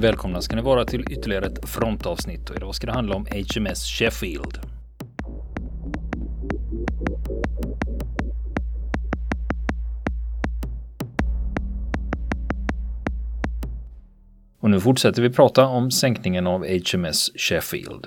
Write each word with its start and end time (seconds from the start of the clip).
Välkomna 0.00 0.42
ska 0.42 0.56
ni 0.56 0.62
vara 0.62 0.84
till 0.84 1.12
ytterligare 1.12 1.46
ett 1.46 1.68
frontavsnitt 1.68 2.50
och 2.50 2.56
idag 2.56 2.74
ska 2.74 2.86
det 2.86 2.92
handla 2.92 3.14
om 3.14 3.26
HMS 3.26 3.84
Sheffield. 3.86 4.58
Och 14.58 14.70
nu 14.70 14.80
fortsätter 14.80 15.22
vi 15.22 15.30
prata 15.30 15.66
om 15.66 15.90
sänkningen 15.90 16.46
av 16.46 16.66
HMS 16.66 17.30
Sheffield. 17.36 18.06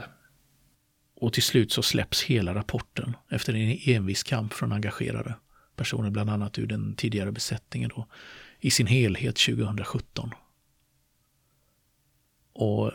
Och 1.16 1.34
till 1.34 1.44
slut 1.44 1.72
så 1.72 1.82
släpps 1.82 2.24
hela 2.24 2.56
rapporten 2.56 3.16
efter 3.30 3.54
en 3.56 3.96
envis 3.96 4.24
kamp 4.24 4.54
från 4.54 4.72
engagerade 4.72 5.36
personer, 5.76 6.10
bland 6.10 6.30
annat 6.30 6.60
ur 6.60 6.68
den 6.68 6.96
tidigare 6.96 7.32
besättningen 7.32 7.90
då, 7.96 8.08
i 8.60 8.72
sin 8.72 8.88
helhet 8.88 9.36
2017. 9.36 10.32
Och 12.62 12.92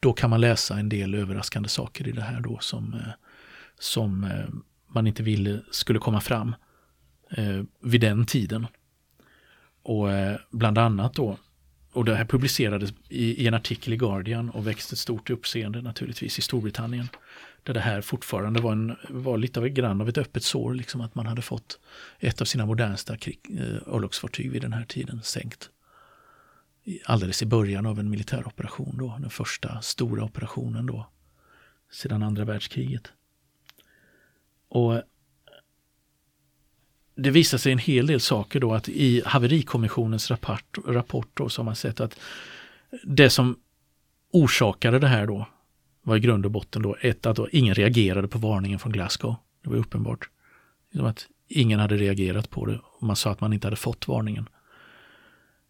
då 0.00 0.12
kan 0.12 0.30
man 0.30 0.40
läsa 0.40 0.78
en 0.78 0.88
del 0.88 1.14
överraskande 1.14 1.68
saker 1.68 2.08
i 2.08 2.12
det 2.12 2.22
här 2.22 2.40
då 2.40 2.58
som, 2.60 2.94
eh, 2.94 3.12
som 3.78 4.24
eh, 4.24 4.48
man 4.86 5.06
inte 5.06 5.22
ville 5.22 5.60
skulle 5.70 5.98
komma 5.98 6.20
fram 6.20 6.54
eh, 7.30 7.62
vid 7.80 8.00
den 8.00 8.26
tiden. 8.26 8.66
Och 9.82 10.08
bland 10.50 10.78
annat 10.78 11.14
då, 11.14 11.38
och 11.92 12.04
det 12.04 12.14
här 12.14 12.24
publicerades 12.24 12.92
i, 13.08 13.44
i 13.44 13.46
en 13.46 13.54
artikel 13.54 13.92
i 13.92 13.96
Guardian 13.96 14.50
och 14.50 14.66
växte 14.66 14.94
ett 14.94 14.98
stort 14.98 15.30
uppseende 15.30 15.82
naturligtvis 15.82 16.38
i 16.38 16.42
Storbritannien. 16.42 17.08
Där 17.62 17.74
det 17.74 17.80
här 17.80 18.00
fortfarande 18.00 18.60
var, 18.60 18.72
en, 18.72 18.96
var 19.08 19.38
lite 19.38 19.60
av 19.60 19.66
ett 19.66 19.72
grann 19.72 20.00
av 20.00 20.08
ett 20.08 20.18
öppet 20.18 20.42
sår, 20.42 20.74
liksom 20.74 21.00
att 21.00 21.14
man 21.14 21.26
hade 21.26 21.42
fått 21.42 21.78
ett 22.18 22.40
av 22.40 22.44
sina 22.44 22.66
modernsta 22.66 23.16
örlogsfartyg 23.86 24.50
vid 24.50 24.62
den 24.62 24.72
här 24.72 24.84
tiden 24.84 25.20
sänkt 25.22 25.70
alldeles 27.04 27.42
i 27.42 27.46
början 27.46 27.86
av 27.86 28.00
en 28.00 28.10
militäroperation 28.10 28.96
då, 28.98 29.16
den 29.20 29.30
första 29.30 29.80
stora 29.80 30.24
operationen 30.24 30.86
då, 30.86 31.06
sedan 31.92 32.22
andra 32.22 32.44
världskriget. 32.44 33.12
Och 34.68 35.02
det 37.14 37.30
visar 37.30 37.58
sig 37.58 37.72
en 37.72 37.78
hel 37.78 38.06
del 38.06 38.20
saker 38.20 38.60
då 38.60 38.74
att 38.74 38.88
i 38.88 39.22
haverikommissionens 39.26 40.30
rapport, 40.30 40.78
rapport 40.86 41.28
då, 41.34 41.48
så 41.48 41.60
har 41.60 41.64
man 41.64 41.76
sett 41.76 42.00
att 42.00 42.20
det 43.04 43.30
som 43.30 43.56
orsakade 44.30 44.98
det 44.98 45.06
här 45.06 45.26
då 45.26 45.48
var 46.02 46.16
i 46.16 46.20
grund 46.20 46.44
och 46.46 46.52
botten 46.52 46.82
då 46.82 46.96
ett 47.00 47.26
att 47.26 47.36
då 47.36 47.48
ingen 47.52 47.74
reagerade 47.74 48.28
på 48.28 48.38
varningen 48.38 48.78
från 48.78 48.92
Glasgow. 48.92 49.34
Det 49.62 49.70
var 49.70 49.76
uppenbart. 49.76 50.30
Att 50.98 51.26
ingen 51.48 51.80
hade 51.80 51.96
reagerat 51.96 52.50
på 52.50 52.66
det. 52.66 52.80
Man 53.00 53.16
sa 53.16 53.30
att 53.30 53.40
man 53.40 53.52
inte 53.52 53.66
hade 53.66 53.76
fått 53.76 54.08
varningen. 54.08 54.48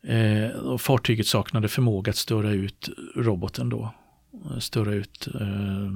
Eh, 0.02 0.50
och 0.50 0.80
fartyget 0.80 1.26
saknade 1.26 1.68
förmåga 1.68 2.10
att 2.10 2.16
störa 2.16 2.50
ut 2.50 2.88
roboten 3.16 3.68
då. 3.68 3.94
Eh, 4.50 4.58
störa 4.58 4.94
ut 4.94 5.28
eh, 5.40 5.92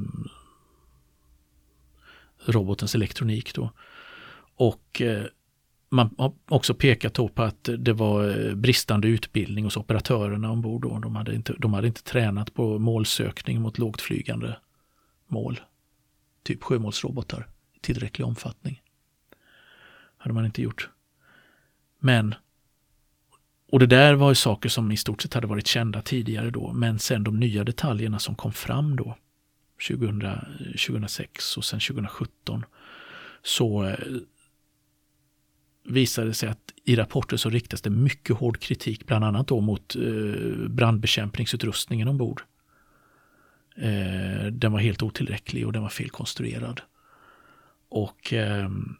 robotens 2.47 2.95
elektronik 2.95 3.55
då. 3.55 3.71
Och 4.57 5.03
eh, 5.03 5.25
man 5.89 6.15
har 6.19 6.33
också 6.49 6.75
pekat 6.75 7.15
på 7.15 7.43
att 7.43 7.69
det 7.79 7.93
var 7.93 8.47
eh, 8.49 8.55
bristande 8.55 9.09
utbildning 9.09 9.65
hos 9.65 9.77
operatörerna 9.77 10.51
ombord. 10.51 10.83
Då. 10.83 10.99
De, 10.99 11.17
hade 11.17 11.35
inte, 11.35 11.55
de 11.59 11.75
hade 11.75 11.87
inte 11.87 12.03
tränat 12.03 12.55
på 12.55 12.79
målsökning 12.79 13.61
mot 13.61 13.79
lågt 13.79 14.01
flygande 14.01 14.57
mål. 15.27 15.61
Typ 16.43 16.63
sjömålsrobotar 16.63 17.49
i 17.75 17.79
tillräcklig 17.79 18.27
omfattning. 18.27 18.83
hade 20.17 20.35
man 20.35 20.45
inte 20.45 20.63
gjort. 20.63 20.91
Men 21.99 22.35
och 23.73 23.79
det 23.79 23.87
där 23.87 24.15
var 24.15 24.29
ju 24.29 24.35
saker 24.35 24.69
som 24.69 24.93
i 24.93 24.97
stort 24.97 25.23
sett 25.23 25.35
hade 25.35 25.47
varit 25.47 25.67
kända 25.67 26.03
tidigare 26.03 26.51
då, 26.51 26.73
men 26.73 26.99
sen 26.99 27.25
de 27.25 27.41
nya 27.41 27.65
detaljerna 27.65 28.19
som 28.19 28.35
kom 28.35 28.53
fram 28.53 28.97
då, 28.97 29.17
2000, 29.89 30.23
2006 30.89 31.57
och 31.57 31.65
sen 31.65 31.81
2017, 31.81 32.65
så 33.43 33.85
eh, 33.85 33.99
visade 35.85 36.29
det 36.29 36.35
sig 36.35 36.49
att 36.49 36.73
i 36.85 36.97
rapporter 36.97 37.37
så 37.37 37.51
riktas 37.51 37.83
det 37.83 37.91
mycket 37.91 38.37
hård 38.37 38.59
kritik, 38.61 39.07
bland 39.07 39.25
annat 39.25 39.49
då 39.49 39.61
mot 39.61 39.97
eh, 39.97 40.69
brandbekämpningsutrustningen 40.69 42.09
ombord. 42.09 42.43
Eh, 43.77 44.47
den 44.47 44.73
var 44.73 44.79
helt 44.79 45.03
otillräcklig 45.03 45.67
och 45.67 45.73
den 45.73 45.83
var 45.83 45.89
felkonstruerad. 45.89 46.81
Och 47.89 48.33
ehm, 48.33 48.97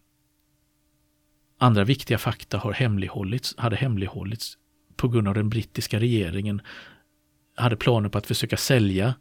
Andra 1.59 1.85
viktiga 1.85 2.19
fakta 2.19 2.59
har 2.59 2.73
hemlighållits, 2.73 3.55
hade 3.57 3.77
hemlighållits 3.77 4.57
på 4.97 5.09
grund 5.09 5.29
av 5.29 5.35
den 5.35 5.49
brittiska 5.49 6.01
regeringen 6.01 6.63
hade 7.55 7.77
planer 7.77 8.09
på 8.09 8.19
att 8.19 8.27
försöka 8.27 8.57
sälja 8.57 9.15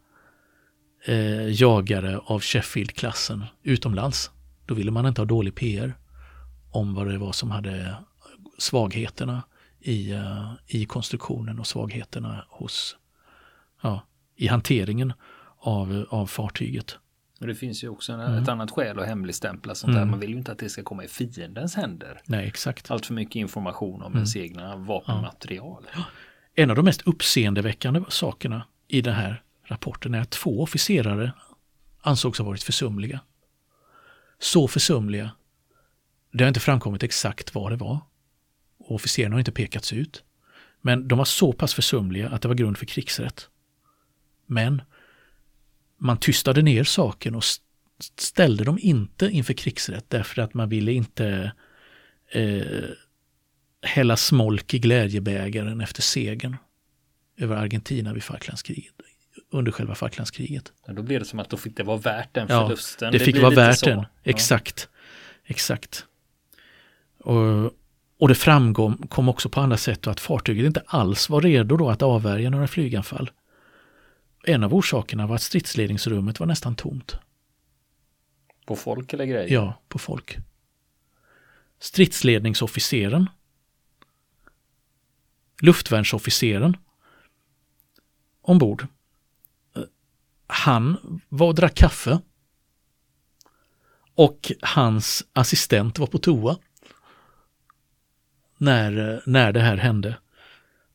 eh, 1.06 1.62
jagare 1.62 2.18
av 2.18 2.41
Sheffield-klassen 2.41 3.45
utomlands. 3.63 4.31
Då 4.66 4.74
ville 4.74 4.91
man 4.91 5.06
inte 5.06 5.22
ha 5.22 5.25
dålig 5.25 5.56
PR 5.56 5.97
om 6.72 6.94
vad 6.94 7.07
det 7.07 7.18
var 7.18 7.31
som 7.31 7.51
hade 7.51 7.95
svagheterna 8.57 9.44
i, 9.79 10.13
uh, 10.13 10.53
i 10.68 10.85
konstruktionen 10.85 11.59
och 11.59 11.68
svagheterna 11.68 12.45
hos, 12.50 12.95
ja, 13.81 14.01
i 14.35 14.47
hanteringen 14.47 15.13
av, 15.59 16.06
av 16.09 16.28
fartyget. 16.28 16.97
Och 17.40 17.47
det 17.47 17.56
finns 17.56 17.84
ju 17.84 17.90
också 17.90 18.13
en, 18.13 18.19
mm. 18.19 18.44
ett 18.44 18.50
annat 18.50 18.72
skäl 18.72 19.00
att 19.00 19.07
hemligstämpla 19.07 19.75
sånt 19.75 19.90
mm. 19.90 20.01
där. 20.01 20.12
Man 20.12 20.19
vill 20.19 20.29
ju 20.29 20.38
inte 20.38 20.51
att 20.51 20.59
det 20.59 20.69
ska 20.69 20.84
komma 20.84 21.03
i 21.03 21.07
fiendens 21.07 21.75
händer. 21.75 22.22
Nej, 22.25 22.47
exakt. 22.47 22.91
Allt 22.91 23.06
för 23.06 23.13
mycket 23.13 23.35
information 23.35 24.01
om 24.01 24.06
mm. 24.06 24.16
ens 24.16 24.35
egna 24.35 24.75
vapenmaterial. 24.75 25.88
Ja. 25.95 26.03
En 26.56 26.69
av 26.69 26.75
de 26.75 26.85
mest 26.85 27.01
uppseendeväckande 27.01 28.01
sakerna 28.09 28.66
i 28.88 29.01
den 29.01 29.13
här 29.13 29.41
rapporten 29.63 30.13
är 30.13 30.22
att 30.22 30.29
två 30.29 30.62
officerare 30.62 31.31
ansågs 32.01 32.40
ha 32.40 32.45
varit 32.45 32.63
försumliga. 32.63 33.19
Så 34.40 34.68
försumliga. 34.68 35.31
Det 36.31 36.44
har 36.44 36.47
inte 36.47 36.59
framkommit 36.59 37.03
exakt 37.03 37.56
vad 37.56 37.72
det 37.72 37.75
var. 37.75 38.00
officerarna 38.78 39.35
har 39.35 39.40
inte 39.40 39.51
pekats 39.51 39.94
ut. 39.94 40.24
Men 40.81 41.07
de 41.07 41.18
var 41.18 41.25
så 41.25 41.53
pass 41.53 41.74
försumliga 41.74 42.29
att 42.29 42.41
det 42.41 42.47
var 42.47 42.56
grund 42.56 42.78
för 42.78 42.85
krigsrätt. 42.85 43.50
Men 44.45 44.81
man 46.05 46.17
tystade 46.17 46.61
ner 46.61 46.83
saken 46.83 47.35
och 47.35 47.43
ställde 48.19 48.63
dem 48.63 48.77
inte 48.81 49.25
inför 49.25 49.53
krigsrätt 49.53 50.05
därför 50.07 50.41
att 50.41 50.53
man 50.53 50.69
ville 50.69 50.91
inte 50.91 51.51
eh, 52.31 52.83
hälla 53.81 54.17
smolk 54.17 54.73
i 54.73 54.79
glädjebägaren 54.79 55.81
efter 55.81 56.01
segern 56.01 56.57
över 57.38 57.55
Argentina 57.55 58.13
vid 58.13 58.23
Falklandskriget 58.23 58.94
under 59.51 59.71
själva 59.71 59.95
Falklandskriget. 59.95 60.73
Ja, 60.88 60.94
då 60.94 61.01
blev 61.01 61.19
det 61.19 61.25
som 61.25 61.39
att 61.39 61.49
då 61.49 61.57
fick 61.57 61.77
det 61.77 61.83
vara 61.83 61.97
värt 61.97 62.33
den 62.33 62.47
förlusten. 62.47 63.05
Ja, 63.05 63.11
det, 63.11 63.17
det 63.17 63.25
fick 63.25 63.41
vara 63.41 63.55
värt 63.55 63.77
så. 63.77 63.85
den, 63.85 64.05
exakt. 64.23 64.89
Ja. 64.91 64.95
Exakt. 65.47 66.05
Och, 67.19 67.71
och 68.19 68.27
det 68.27 68.35
framkom 68.35 69.07
kom 69.09 69.29
också 69.29 69.49
på 69.49 69.61
andra 69.61 69.77
sätt 69.77 70.07
att 70.07 70.19
fartyget 70.19 70.65
inte 70.65 70.83
alls 70.85 71.29
var 71.29 71.41
redo 71.41 71.77
då 71.77 71.89
att 71.89 72.01
avvärja 72.01 72.49
några 72.49 72.67
flyganfall. 72.67 73.31
En 74.47 74.63
av 74.63 74.73
orsakerna 74.73 75.28
var 75.28 75.35
att 75.35 75.41
stridsledningsrummet 75.41 76.39
var 76.39 76.47
nästan 76.47 76.75
tomt. 76.75 77.16
På 78.66 78.75
folk 78.75 79.13
eller 79.13 79.25
grejer? 79.25 79.53
Ja, 79.53 79.81
på 79.88 80.00
folk. 80.00 80.38
Stridsledningsofficeren, 81.79 83.29
luftvärnsofficeren 85.61 86.78
ombord. 88.45 88.88
Han 90.47 91.19
var 91.30 91.47
och 91.47 91.56
drack 91.56 91.75
kaffe. 91.75 92.19
Och 94.15 94.51
hans 94.62 95.25
assistent 95.33 96.00
var 96.00 96.07
på 96.07 96.18
toa. 96.18 96.57
När, 98.57 99.21
när 99.25 99.51
det 99.51 99.59
här 99.59 99.77
hände. 99.77 100.18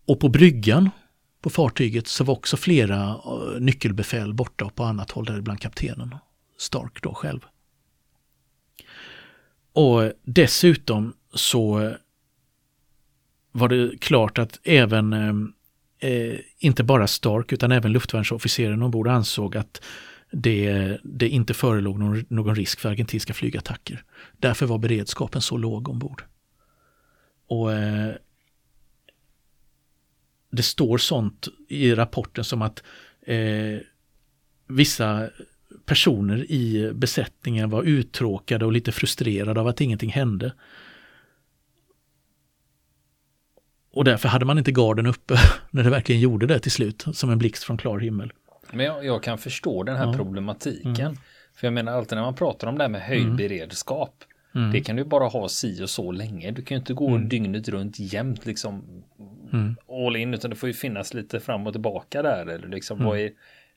Och 0.07 0.21
på 0.21 0.29
bryggan 0.29 0.91
på 1.41 1.51
fartyget 1.51 2.07
så 2.07 2.25
var 2.25 2.35
också 2.35 2.57
flera 2.57 3.09
eh, 3.09 3.61
nyckelbefäl 3.61 4.35
borta 4.35 4.65
och 4.65 4.75
på 4.75 4.85
annat 4.85 5.11
håll, 5.11 5.25
däribland 5.25 5.61
kaptenen 5.61 6.15
Stark 6.59 7.03
då 7.03 7.15
själv. 7.15 7.41
Och 9.73 10.13
dessutom 10.23 11.13
så 11.35 11.81
eh, 11.81 11.93
var 13.53 13.69
det 13.69 14.01
klart 14.01 14.39
att 14.39 14.61
även, 14.65 15.13
eh, 15.13 15.35
eh 16.11 16.39
inte 16.59 16.85
bara 16.85 17.07
Stark 17.07 17.53
utan 17.53 17.73
även 17.73 17.93
luftvärnsofficeren 17.93 18.83
ombord 18.83 19.09
ansåg 19.09 19.57
att 19.57 19.83
det, 20.33 20.99
det 21.05 21.29
inte 21.29 21.55
förelåg 21.55 21.99
någon, 21.99 22.25
någon 22.29 22.55
risk 22.55 22.81
för 22.81 22.89
argentinska 22.89 23.35
flygattacker. 23.35 24.05
Därför 24.39 24.67
var 24.67 24.79
beredskapen 24.79 25.43
så 25.43 25.57
låg 25.57 25.89
ombord. 25.89 26.25
Och 27.49 27.73
eh, 27.73 28.15
det 30.51 30.63
står 30.63 30.99
sånt 30.99 31.49
i 31.69 31.95
rapporten 31.95 32.45
som 32.45 32.63
att 32.63 32.83
eh, 33.23 33.79
vissa 34.67 35.29
personer 35.85 36.51
i 36.51 36.93
besättningen 36.95 37.71
var 37.71 37.83
uttråkade 37.83 38.65
och 38.65 38.73
lite 38.73 38.93
frustrerade 38.93 39.61
av 39.61 39.67
att 39.67 39.81
ingenting 39.81 40.11
hände. 40.11 40.53
och 43.93 44.05
därför 44.05 44.29
hade 44.29 44.45
man 44.45 44.59
inte 44.59 44.73
garden 44.73 45.07
uppe 45.07 45.35
när 45.71 45.85
det 45.85 45.91
verkligen 45.91 46.21
gjorde 46.21 46.47
det 46.47 46.59
till 46.59 46.73
slut, 46.73 47.05
som 47.13 47.31
en 47.31 47.39
blixt 47.39 47.65
från 47.65 47.79
klar 47.79 47.99
himmel. 47.99 48.33
Men 48.73 48.87
jag, 48.87 49.05
jag 49.05 49.23
kan 49.23 49.39
förstå 49.39 49.83
den 49.83 49.97
här 49.97 50.07
ja. 50.07 50.13
problematiken. 50.13 51.07
Mm. 51.07 51.17
För 51.55 51.67
jag 51.67 51.75
menar 51.75 51.93
alltid 51.93 52.17
när 52.17 52.23
man 52.23 52.35
pratar 52.35 52.67
om 52.67 52.79
det 52.79 52.85
här 52.85 52.89
med 52.89 53.13
mm. 53.13 53.37
beredskap. 53.37 54.25
Mm. 54.55 54.73
Det 54.73 54.81
kan 54.81 54.97
du 54.97 55.05
bara 55.05 55.29
ha 55.29 55.49
si 55.49 55.83
och 55.83 55.91
så 55.91 56.13
länge. 56.13 56.51
Du 56.51 56.63
kan 56.63 56.75
ju 56.75 56.79
inte 56.79 56.95
gå 56.95 57.09
mm. 57.09 57.29
dygnet 57.29 57.69
runt 57.69 57.99
jämt 57.99 58.47
liksom 58.47 59.03
mm. 59.53 59.77
all 59.89 60.17
in 60.17 60.35
utan 60.35 60.51
det 60.51 60.57
får 60.57 60.69
ju 60.69 60.73
finnas 60.73 61.15
lite 61.15 61.41
fram 61.41 61.67
och 61.67 61.73
tillbaka 61.73 62.23
där. 62.23 62.47
Eller 62.47 62.69
liksom 62.69 62.97
mm. 62.97 63.09
vad 63.09 63.19
är 63.19 63.31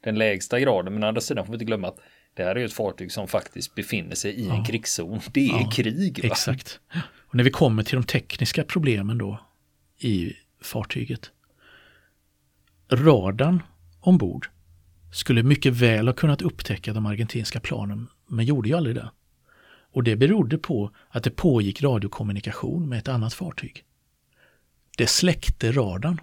den 0.04 0.16
lägsta 0.16 0.60
graden. 0.60 0.94
Men 0.94 1.04
å 1.04 1.08
andra 1.08 1.22
sidan 1.22 1.46
får 1.46 1.52
vi 1.52 1.56
inte 1.56 1.66
glömma 1.66 1.88
att 1.88 2.00
det 2.34 2.44
här 2.44 2.56
är 2.56 2.60
ju 2.60 2.66
ett 2.66 2.74
fartyg 2.74 3.12
som 3.12 3.28
faktiskt 3.28 3.76
befinner 3.76 4.16
sig 4.16 4.32
i 4.32 4.48
ja. 4.48 4.56
en 4.58 4.66
krigszon. 4.66 5.20
Det 5.34 5.50
är 5.50 5.62
ja, 5.62 5.70
krig. 5.72 6.20
Va? 6.24 6.28
Exakt. 6.28 6.80
Och 7.16 7.36
när 7.36 7.44
vi 7.44 7.50
kommer 7.50 7.84
till 7.84 7.96
de 7.96 8.04
tekniska 8.04 8.64
problemen 8.64 9.18
då 9.18 9.40
i 10.00 10.34
fartyget. 10.62 11.32
Radarn 12.92 13.64
ombord 14.00 14.50
skulle 15.14 15.44
mycket 15.44 15.74
väl 15.74 16.08
ha 16.08 16.14
kunnat 16.14 16.42
upptäcka 16.42 16.94
de 16.94 17.06
argentinska 17.06 17.60
planen, 17.60 18.08
men 18.28 18.46
gjorde 18.46 18.70
ju 18.70 18.76
aldrig 18.76 18.96
det. 18.96 19.12
Och 19.94 20.04
det 20.04 20.16
berodde 20.16 20.58
på 20.58 20.92
att 21.10 21.24
det 21.24 21.30
pågick 21.30 21.82
radiokommunikation 21.82 22.90
med 22.90 23.00
ett 23.00 23.08
annat 23.08 23.34
fartyg. 23.34 23.84
Det 24.98 25.08
släckte 25.08 25.72
radarn 25.72 26.22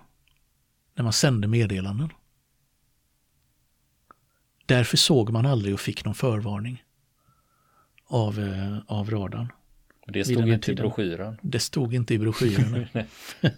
när 0.94 1.02
man 1.02 1.12
sände 1.12 1.48
meddelanden. 1.48 2.08
Därför 4.66 4.96
såg 4.96 5.30
man 5.30 5.46
aldrig 5.46 5.74
och 5.74 5.80
fick 5.80 6.04
någon 6.04 6.14
förvarning 6.14 6.84
av, 8.06 8.40
eh, 8.40 8.78
av 8.86 9.10
radarn. 9.10 9.52
Det 10.06 10.24
stod 10.24 10.48
inte 10.48 10.72
i 10.72 10.74
broschyren. 10.74 11.36
Det 11.42 11.58
stod 11.58 11.94
inte 11.94 12.14
i 12.14 12.18
broschyren. 12.18 12.86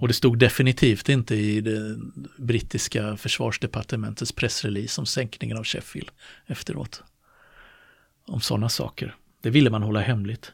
och 0.00 0.08
det 0.08 0.14
stod 0.14 0.38
definitivt 0.38 1.08
inte 1.08 1.34
i 1.34 1.60
det 1.60 1.98
brittiska 2.38 3.16
försvarsdepartementets 3.16 4.32
pressrelease 4.32 5.00
om 5.00 5.06
sänkningen 5.06 5.56
av 5.56 5.64
Sheffield 5.64 6.10
efteråt. 6.46 7.02
Om 8.26 8.40
sådana 8.40 8.68
saker. 8.68 9.16
Det 9.42 9.50
ville 9.50 9.70
man 9.70 9.82
hålla 9.82 10.00
hemligt. 10.00 10.52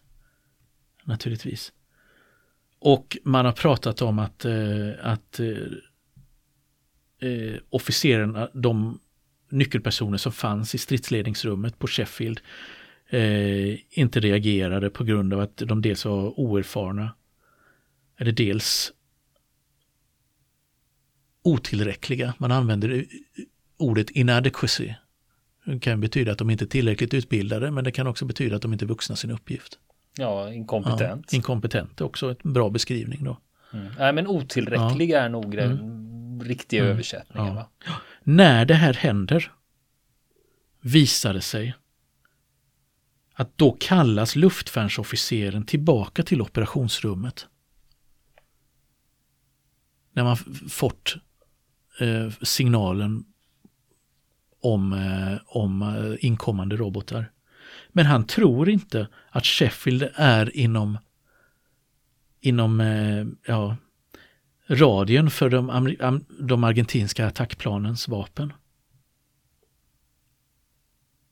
Naturligtvis. 1.05 1.72
Och 2.84 3.19
man 3.22 3.44
har 3.44 3.52
pratat 3.52 4.02
om 4.02 4.19
att, 4.19 4.44
eh, 4.44 4.90
att 5.02 5.40
eh, 5.40 5.48
eh, 7.31 7.56
officerarna, 7.70 8.48
de 8.54 9.00
nyckelpersoner 9.50 10.19
som 10.19 10.32
fanns 10.32 10.75
i 10.75 10.78
stridsledningsrummet 10.78 11.78
på 11.78 11.86
Sheffield 11.86 12.40
eh, 13.08 13.98
inte 13.98 14.20
reagerade 14.20 14.90
på 14.90 15.04
grund 15.04 15.34
av 15.34 15.40
att 15.40 15.56
de 15.56 15.82
dels 15.82 16.04
var 16.04 16.40
oerfarna 16.40 17.14
eller 18.19 18.32
dels 18.32 18.92
otillräckliga. 21.42 22.34
Man 22.38 22.52
använder 22.52 23.04
ordet 23.76 24.10
inadequacy. 24.10 24.94
Det 25.64 25.81
kan 25.81 26.00
betyda 26.00 26.32
att 26.32 26.38
de 26.38 26.50
inte 26.50 26.64
är 26.64 26.66
tillräckligt 26.66 27.14
utbildade 27.14 27.70
men 27.70 27.84
det 27.84 27.92
kan 27.92 28.06
också 28.06 28.25
betyda 28.25 28.56
att 28.56 28.62
de 28.62 28.72
inte 28.72 28.84
är 28.84 28.86
vuxna 28.88 29.16
sin 29.16 29.31
uppgift. 29.31 29.78
Ja, 30.19 30.52
inkompetent. 30.52 31.32
Ja, 31.32 31.37
inkompetent 31.37 32.00
är 32.00 32.05
också 32.05 32.34
en 32.44 32.52
bra 32.52 32.70
beskrivning 32.70 33.25
då. 33.25 33.38
Mm. 33.72 33.93
Nej, 33.99 34.12
men 34.12 34.26
otillräcklig 34.26 35.11
ja. 35.11 35.19
är 35.19 35.28
nog 35.28 35.56
den 35.56 35.72
mm. 35.72 36.40
riktiga 36.44 36.81
mm. 36.81 36.93
översättningen. 36.93 37.55
Ja. 37.55 37.70
När 38.22 38.64
det 38.64 38.75
här 38.75 38.94
händer 38.94 39.52
visar 40.81 41.34
det 41.34 41.40
sig 41.40 41.75
att 43.34 43.58
då 43.58 43.76
kallas 43.81 44.37
luftvärnsofficeren 44.37 45.66
tillbaka 45.66 46.22
till 46.22 46.43
operationsrummet. 46.43 47.46
När 50.12 50.25
man 50.25 50.37
fått 50.69 51.17
eh, 52.00 52.31
signalen 52.43 53.25
om, 54.60 54.93
eh, 54.93 55.38
om 55.46 55.82
eh, 55.82 56.26
inkommande 56.26 56.76
robotar. 56.76 57.31
Men 57.96 58.06
han 58.06 58.26
tror 58.26 58.69
inte 58.69 59.08
att 59.31 59.46
Sheffield 59.46 60.08
är 60.14 60.56
inom, 60.56 60.99
inom 62.41 62.81
eh, 62.81 63.26
ja, 63.46 63.76
radien 64.67 65.31
för 65.31 65.50
de, 65.50 66.25
de 66.41 66.64
argentinska 66.64 67.26
attackplanens 67.26 68.08
vapen. 68.08 68.52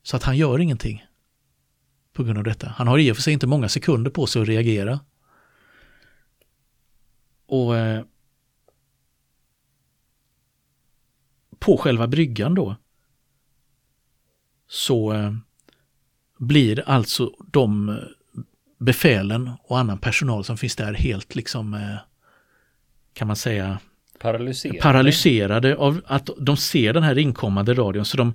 Så 0.02 0.16
att 0.16 0.22
han 0.22 0.36
gör 0.36 0.58
ingenting 0.58 1.04
på 2.12 2.24
grund 2.24 2.38
av 2.38 2.44
detta. 2.44 2.68
Han 2.68 2.88
har 2.88 2.98
i 2.98 3.12
och 3.12 3.16
för 3.16 3.22
sig 3.22 3.32
inte 3.32 3.46
många 3.46 3.68
sekunder 3.68 4.10
på 4.10 4.26
sig 4.26 4.42
att 4.42 4.48
reagera. 4.48 5.00
Och 7.46 7.76
eh, 7.76 8.04
på 11.58 11.76
själva 11.76 12.06
bryggan 12.06 12.54
då 12.54 12.76
så 14.66 15.12
eh, 15.12 15.32
blir 16.42 16.82
alltså 16.86 17.32
de 17.52 17.98
befälen 18.78 19.50
och 19.62 19.78
annan 19.78 19.98
personal 19.98 20.44
som 20.44 20.56
finns 20.56 20.76
där 20.76 20.94
helt 20.94 21.34
liksom 21.34 21.74
eh, 21.74 21.96
kan 23.12 23.26
man 23.26 23.36
säga 23.36 23.78
paralyserade. 24.18 24.80
paralyserade 24.80 25.76
av 25.76 26.00
att 26.06 26.30
de 26.38 26.56
ser 26.56 26.92
den 26.92 27.02
här 27.02 27.18
inkommande 27.18 27.74
radion 27.74 28.04
så 28.04 28.16
de 28.16 28.34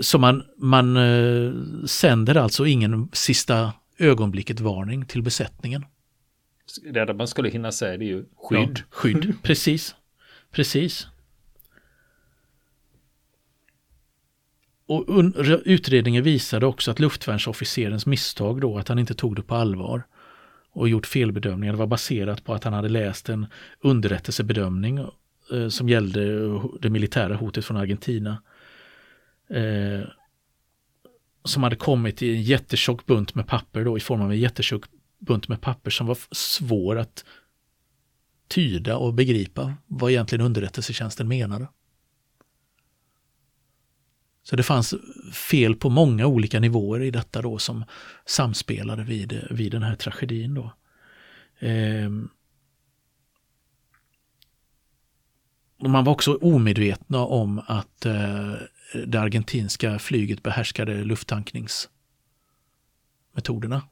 så 0.00 0.18
man, 0.18 0.44
man 0.56 0.96
eh, 0.96 1.52
sänder 1.86 2.34
alltså 2.34 2.66
ingen 2.66 3.08
sista 3.12 3.72
ögonblicket 3.98 4.60
varning 4.60 5.04
till 5.06 5.22
besättningen. 5.22 5.84
Det 6.92 7.14
man 7.14 7.28
skulle 7.28 7.48
hinna 7.48 7.72
säga 7.72 7.98
det 7.98 8.04
är 8.04 8.08
ju 8.08 8.24
skydd. 8.36 8.78
Ja, 8.78 8.84
skydd, 8.90 9.34
precis. 9.42 9.94
Precis. 10.50 11.06
Och 14.86 15.04
utredningen 15.64 16.22
visade 16.22 16.66
också 16.66 16.90
att 16.90 17.00
luftvärnsofficerens 17.00 18.06
misstag 18.06 18.60
då, 18.60 18.78
att 18.78 18.88
han 18.88 18.98
inte 18.98 19.14
tog 19.14 19.36
det 19.36 19.42
på 19.42 19.54
allvar 19.54 20.02
och 20.72 20.88
gjort 20.88 21.06
felbedömningar, 21.06 21.74
var 21.74 21.86
baserat 21.86 22.44
på 22.44 22.54
att 22.54 22.64
han 22.64 22.72
hade 22.72 22.88
läst 22.88 23.28
en 23.28 23.46
underrättelsebedömning 23.80 24.98
eh, 25.52 25.68
som 25.68 25.88
gällde 25.88 26.50
det 26.80 26.90
militära 26.90 27.36
hotet 27.36 27.64
från 27.64 27.76
Argentina 27.76 28.42
eh, 29.50 30.08
som 31.44 31.62
hade 31.62 31.76
kommit 31.76 32.22
i 32.22 32.34
en 32.34 32.42
jättetjock 32.42 33.06
bunt 33.06 33.34
med 33.34 33.46
papper 33.46 33.84
då 33.84 33.96
i 33.96 34.00
form 34.00 34.22
av 34.22 34.30
en 34.32 34.38
jättetjock 34.38 34.84
bunt 35.18 35.48
med 35.48 35.60
papper 35.60 35.90
som 35.90 36.06
var 36.06 36.18
svår 36.30 36.98
att 36.98 37.24
tyda 38.48 38.96
och 38.96 39.14
begripa 39.14 39.74
vad 39.86 40.10
egentligen 40.10 40.46
underrättelsetjänsten 40.46 41.28
menade. 41.28 41.68
Så 44.48 44.56
det 44.56 44.62
fanns 44.62 44.94
fel 45.32 45.74
på 45.74 45.90
många 45.90 46.26
olika 46.26 46.60
nivåer 46.60 47.00
i 47.00 47.10
detta 47.10 47.42
då 47.42 47.58
som 47.58 47.84
samspelade 48.26 49.04
vid, 49.04 49.46
vid 49.50 49.72
den 49.72 49.82
här 49.82 49.96
tragedin. 49.96 50.54
Då. 50.54 50.72
Eh, 51.66 52.10
och 55.78 55.90
man 55.90 56.04
var 56.04 56.12
också 56.12 56.34
omedvetna 56.34 57.18
om 57.18 57.62
att 57.66 58.06
eh, 58.06 58.52
det 59.06 59.20
argentinska 59.20 59.98
flyget 59.98 60.42
behärskade 60.42 61.04
lufttankningsmetoderna 61.04 63.82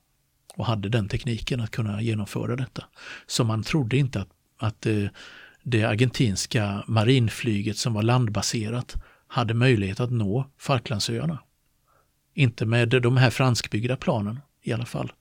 och 0.54 0.66
hade 0.66 0.88
den 0.88 1.08
tekniken 1.08 1.60
att 1.60 1.70
kunna 1.70 2.02
genomföra 2.02 2.56
detta. 2.56 2.84
Så 3.26 3.44
man 3.44 3.62
trodde 3.62 3.96
inte 3.96 4.20
att, 4.20 4.30
att 4.58 4.86
eh, 4.86 5.06
det 5.62 5.84
argentinska 5.84 6.84
marinflyget 6.86 7.76
som 7.76 7.94
var 7.94 8.02
landbaserat 8.02 8.96
hade 9.34 9.54
möjlighet 9.54 10.00
att 10.00 10.10
nå 10.10 10.50
Falklandsöarna. 10.58 11.38
Inte 12.34 12.66
med 12.66 12.88
de 12.88 13.16
här 13.16 13.30
franskbyggda 13.30 13.96
planen 13.96 14.40
i 14.62 14.72
alla 14.72 14.84
fall, 14.84 15.12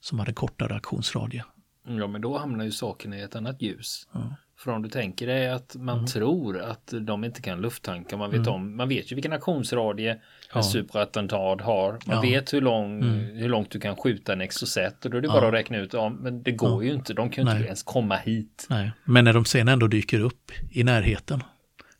som 0.00 0.18
hade 0.18 0.32
kortare 0.32 0.74
aktionsradie. 0.74 1.44
Ja, 1.88 2.06
men 2.06 2.20
då 2.20 2.38
hamnar 2.38 2.64
ju 2.64 2.70
saken 2.70 3.14
i 3.14 3.20
ett 3.20 3.36
annat 3.36 3.62
ljus. 3.62 4.08
Ja. 4.12 4.34
För 4.58 4.72
om 4.72 4.82
du 4.82 4.88
tänker 4.88 5.26
dig 5.26 5.50
att 5.50 5.76
man 5.78 5.96
mm. 5.96 6.06
tror 6.06 6.60
att 6.60 6.94
de 7.00 7.24
inte 7.24 7.42
kan 7.42 7.60
lufttanka, 7.60 8.16
man 8.16 8.30
vet, 8.30 8.40
mm. 8.40 8.52
om, 8.52 8.76
man 8.76 8.88
vet 8.88 9.12
ju 9.12 9.14
vilken 9.14 9.32
aktionsradie 9.32 10.20
ja. 10.52 10.56
en 10.56 10.64
superattentat 10.64 11.60
har. 11.60 11.98
Man 12.06 12.16
ja. 12.16 12.20
vet 12.20 12.52
hur, 12.52 12.60
lång, 12.60 13.02
mm. 13.02 13.36
hur 13.36 13.48
långt 13.48 13.70
du 13.70 13.80
kan 13.80 13.96
skjuta 13.96 14.32
en 14.32 14.40
exocet 14.40 15.04
och 15.04 15.10
då 15.10 15.18
är 15.18 15.22
det 15.22 15.28
bara 15.28 15.46
att 15.46 15.54
räkna 15.54 15.78
ut, 15.78 15.92
ja, 15.92 16.08
men 16.08 16.42
det 16.42 16.52
går 16.52 16.84
ju 16.84 16.92
inte, 16.92 17.14
de 17.14 17.30
kan 17.30 17.44
ju 17.46 17.50
inte 17.50 17.66
ens 17.66 17.82
komma 17.82 18.16
hit. 18.16 18.66
Nej. 18.70 18.92
Men 19.04 19.24
när 19.24 19.32
de 19.32 19.44
sen 19.44 19.68
ändå 19.68 19.86
dyker 19.86 20.20
upp 20.20 20.52
i 20.70 20.84
närheten, 20.84 21.42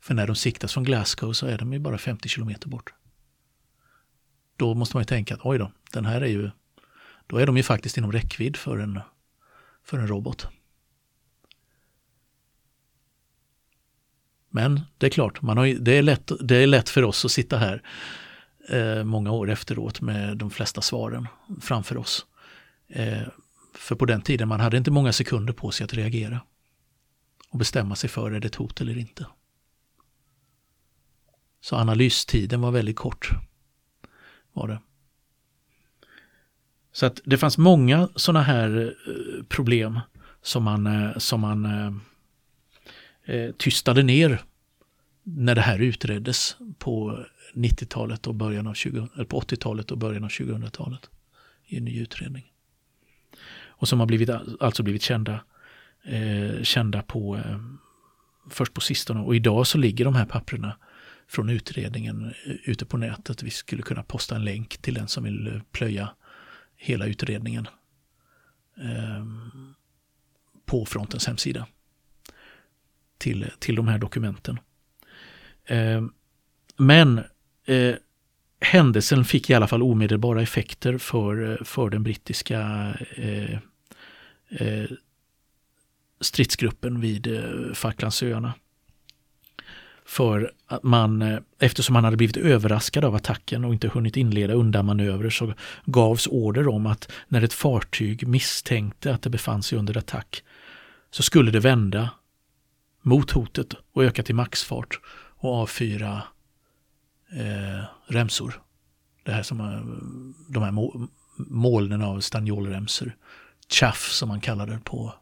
för 0.01 0.15
när 0.15 0.27
de 0.27 0.37
siktas 0.37 0.73
från 0.73 0.85
Glasgow 0.85 1.33
så 1.33 1.47
är 1.47 1.59
de 1.59 1.73
ju 1.73 1.79
bara 1.79 1.99
50 1.99 2.29
kilometer 2.29 2.69
bort. 2.69 2.95
Då 4.57 4.75
måste 4.75 4.97
man 4.97 5.03
ju 5.03 5.07
tänka 5.07 5.35
att 5.35 5.41
oj 5.45 5.59
då, 5.59 5.73
den 5.93 6.07
här 6.07 6.21
är 6.21 6.27
ju, 6.27 6.51
då 7.27 7.37
är 7.37 7.47
de 7.47 7.57
ju 7.57 7.63
faktiskt 7.63 7.97
inom 7.97 8.13
räckvidd 8.13 8.57
för 8.57 8.79
en, 8.79 9.01
för 9.85 9.99
en 9.99 10.09
robot. 10.09 10.49
Men 14.51 14.81
det 14.99 15.07
är 15.07 15.11
klart, 15.11 15.43
man 15.43 15.57
har, 15.57 15.67
det, 15.67 15.93
är 15.93 16.03
lätt, 16.03 16.33
det 16.41 16.57
är 16.57 16.67
lätt 16.67 16.89
för 16.89 17.03
oss 17.03 17.25
att 17.25 17.31
sitta 17.31 17.59
här 17.59 17.83
eh, 18.69 19.05
många 19.05 19.33
år 19.33 19.51
efteråt 19.51 20.01
med 20.01 20.37
de 20.37 20.51
flesta 20.51 20.81
svaren 20.81 21.27
framför 21.61 21.97
oss. 21.97 22.27
Eh, 22.89 23.23
för 23.75 23.95
på 23.95 24.07
den 24.07 24.23
tiden 24.23 24.49
man 24.49 24.61
hade 24.61 24.77
inte 24.77 24.91
många 24.91 25.13
sekunder 25.13 25.53
på 25.53 25.71
sig 25.71 25.85
att 25.85 25.95
reagera. 25.95 26.41
och 27.51 27.59
bestämma 27.59 27.97
sig 27.97 28.11
för 28.11 28.31
är 28.31 28.41
det 28.41 28.47
ett 28.47 28.55
hot 28.55 28.81
eller 28.81 28.99
inte. 28.99 29.27
Så 31.61 31.77
analystiden 31.77 32.61
var 32.61 32.71
väldigt 32.71 32.97
kort. 32.97 33.31
Var 34.53 34.69
det. 34.69 34.81
Så 36.93 37.07
att 37.07 37.21
det 37.25 37.39
fanns 37.39 37.59
många 37.59 38.09
sådana 38.17 38.43
här 38.43 38.95
eh, 39.07 39.45
problem 39.45 40.01
som 40.43 40.65
man, 40.65 40.87
eh, 40.87 41.19
som 41.19 41.41
man 41.41 41.65
eh, 41.65 41.93
eh, 43.35 43.53
tystade 43.53 44.03
ner 44.03 44.43
när 45.23 45.55
det 45.55 45.61
här 45.61 45.79
utreddes 45.79 46.57
på 46.79 47.25
90-talet 47.55 48.27
och 48.27 48.35
början 48.35 48.67
av 48.67 48.75
20, 48.75 49.09
eller 49.15 49.25
på 49.25 49.41
80-talet 49.41 49.91
och 49.91 49.99
början 49.99 50.25
av 50.25 50.31
2000-talet 50.31 51.11
i 51.67 51.77
en 51.77 51.85
ny 51.85 52.01
utredning. 52.01 52.53
Och 53.81 53.89
som 53.89 54.01
har 54.01 54.07
blivit, 54.07 54.31
alltså 54.61 54.83
blivit 54.83 55.03
kända, 55.03 55.41
eh, 56.05 56.63
kända 56.63 57.03
på 57.03 57.37
eh, 57.37 57.59
först 58.51 58.75
på 58.75 58.81
sistone 58.81 59.21
och 59.21 59.37
idag 59.37 59.67
så 59.67 59.79
ligger 59.79 60.05
de 60.05 60.15
här 60.15 60.27
papperna 60.27 60.77
från 61.31 61.51
utredningen 61.51 62.25
eh, 62.25 62.55
ute 62.65 62.87
på 62.87 62.97
nätet. 62.97 63.43
Vi 63.43 63.51
skulle 63.51 63.83
kunna 63.83 64.03
posta 64.03 64.37
en 64.37 64.45
länk 64.45 64.79
till 64.79 64.95
den 64.95 65.09
som 65.09 65.25
vill 65.25 65.47
eh, 65.47 65.63
plöja 65.73 66.11
hela 66.77 67.07
utredningen 67.07 67.69
eh, 68.77 69.27
på 70.67 70.87
frontens 70.87 71.27
hemsida 71.27 71.67
till, 73.19 73.51
till 73.59 73.75
de 73.75 73.89
här 73.89 73.99
dokumenten. 73.99 74.61
Eh, 75.65 76.03
men 76.77 77.19
eh, 77.67 77.95
händelsen 78.61 79.25
fick 79.25 79.51
i 79.51 79.55
alla 79.55 79.69
fall 79.69 79.83
omedelbara 79.83 80.43
effekter 80.43 80.99
för, 80.99 81.51
eh, 81.51 81.65
för 81.65 81.91
den 81.91 82.03
brittiska 82.03 82.61
eh, 83.17 83.59
eh, 84.49 84.91
stridsgruppen 86.21 87.01
vid 87.01 87.27
eh, 87.27 87.73
Falklandsöarna. 87.75 88.55
För 90.11 90.53
att 90.67 90.83
man, 90.83 91.23
eh, 91.23 91.39
eftersom 91.59 91.93
man 91.93 92.05
hade 92.05 92.17
blivit 92.17 92.37
överraskad 92.37 93.05
av 93.05 93.15
attacken 93.15 93.65
och 93.65 93.73
inte 93.73 93.89
hunnit 93.89 94.17
inleda 94.17 94.55
undanmanövrer 94.55 95.31
så 95.31 95.55
gavs 95.85 96.27
order 96.27 96.69
om 96.69 96.87
att 96.87 97.13
när 97.29 97.43
ett 97.43 97.53
fartyg 97.53 98.29
misstänkte 98.29 99.15
att 99.15 99.23
det 99.23 99.31
befann 99.31 99.63
sig 99.63 99.79
under 99.79 99.99
attack 99.99 100.43
så 101.11 101.23
skulle 101.23 101.51
det 101.51 101.61
vända 101.61 102.11
mot 103.03 103.31
hotet 103.31 103.75
och 103.93 104.05
öka 104.05 104.23
till 104.23 104.35
maxfart 104.35 105.01
och 105.37 105.55
avfyra 105.55 106.23
eh, 107.33 107.85
remsor. 108.07 108.63
Det 109.25 109.33
här 109.33 109.43
som 109.43 109.61
eh, 109.61 109.81
de 110.49 110.63
här 110.63 110.73
molnen 111.37 112.03
av 112.03 112.21
stanniolremsor. 112.21 113.17
Chaff 113.69 114.11
som 114.13 114.29
man 114.29 114.41
kallar 114.41 114.67
det 114.67 114.81
på 114.85 115.15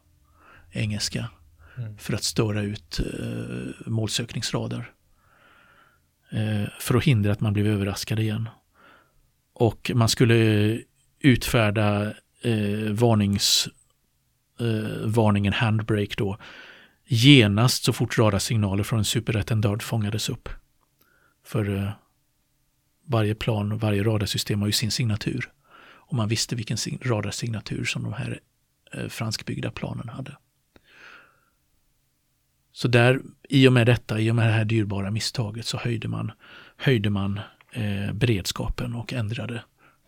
engelska. 0.71 1.29
Mm. 1.79 1.97
För 1.97 2.13
att 2.13 2.23
störa 2.23 2.61
ut 2.61 2.99
eh, 2.99 3.89
målsökningsradar. 3.89 4.91
Eh, 6.31 6.69
för 6.79 6.95
att 6.95 7.03
hindra 7.03 7.31
att 7.31 7.41
man 7.41 7.53
blev 7.53 7.67
överraskad 7.67 8.19
igen. 8.19 8.49
Och 9.53 9.91
man 9.95 10.09
skulle 10.09 10.35
eh, 10.35 10.79
utfärda 11.19 12.13
eh, 12.41 12.91
varnings, 12.91 13.69
eh, 14.59 15.05
varningen 15.05 15.53
handbrake 15.53 16.13
då 16.17 16.37
genast 17.05 17.83
så 17.83 17.93
fort 17.93 18.17
radarsignaler 18.17 18.83
från 18.83 18.99
en 18.99 19.05
superrättendörd 19.05 19.83
fångades 19.83 20.29
upp. 20.29 20.49
För 21.45 21.77
eh, 21.77 21.91
varje 23.05 23.35
plan 23.35 23.71
och 23.71 23.81
varje 23.81 24.03
radarsystem 24.03 24.59
har 24.59 24.67
ju 24.67 24.73
sin 24.73 24.91
signatur. 24.91 25.51
Och 25.81 26.15
man 26.15 26.27
visste 26.27 26.55
vilken 26.55 26.77
radarsignatur 27.01 27.85
som 27.85 28.03
de 28.03 28.13
här 28.13 28.39
eh, 28.93 29.07
franskbyggda 29.07 29.71
planen 29.71 30.09
hade. 30.09 30.37
Så 32.79 32.87
där, 32.87 33.21
i 33.49 33.67
och 33.67 33.73
med 33.73 33.87
detta, 33.87 34.19
i 34.19 34.31
och 34.31 34.35
med 34.35 34.47
det 34.47 34.51
här 34.51 34.65
dyrbara 34.65 35.11
misstaget 35.11 35.65
så 35.65 35.77
höjde 35.77 36.07
man, 36.07 36.31
höjde 36.77 37.09
man 37.09 37.39
eh, 37.71 38.13
beredskapen 38.13 38.93
och 38.93 39.13
ändrade 39.13 39.63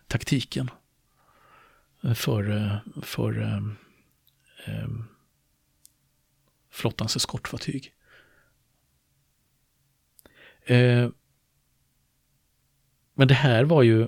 taktiken 0.07 0.69
eh, 2.03 2.13
för, 2.13 2.51
eh, 2.51 2.77
för 3.01 3.41
eh, 3.41 3.57
eh, 4.65 4.89
flottans 6.69 7.15
eskortfartyg. 7.15 7.93
Eh, 10.65 11.09
men 13.13 13.27
det 13.27 13.33
här 13.33 13.63
var 13.63 13.83
ju 13.83 14.07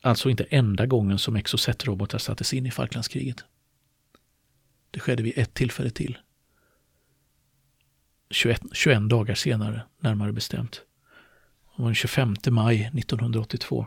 alltså 0.00 0.30
inte 0.30 0.44
enda 0.44 0.86
gången 0.86 1.18
som 1.18 1.36
Exocet-robotar 1.36 2.18
sattes 2.18 2.54
in 2.54 2.66
i 2.66 2.70
Falklandskriget. 2.70 3.44
Det 4.90 5.00
skedde 5.00 5.22
vid 5.22 5.38
ett 5.38 5.54
tillfälle 5.54 5.90
till. 5.90 6.18
21, 8.30 8.62
21 8.72 9.08
dagar 9.08 9.34
senare, 9.34 9.82
närmare 10.00 10.32
bestämt. 10.32 10.82
Det 11.76 11.82
var 11.82 11.88
den 11.88 11.94
25 11.94 12.36
maj 12.50 12.90
1982. 12.94 13.86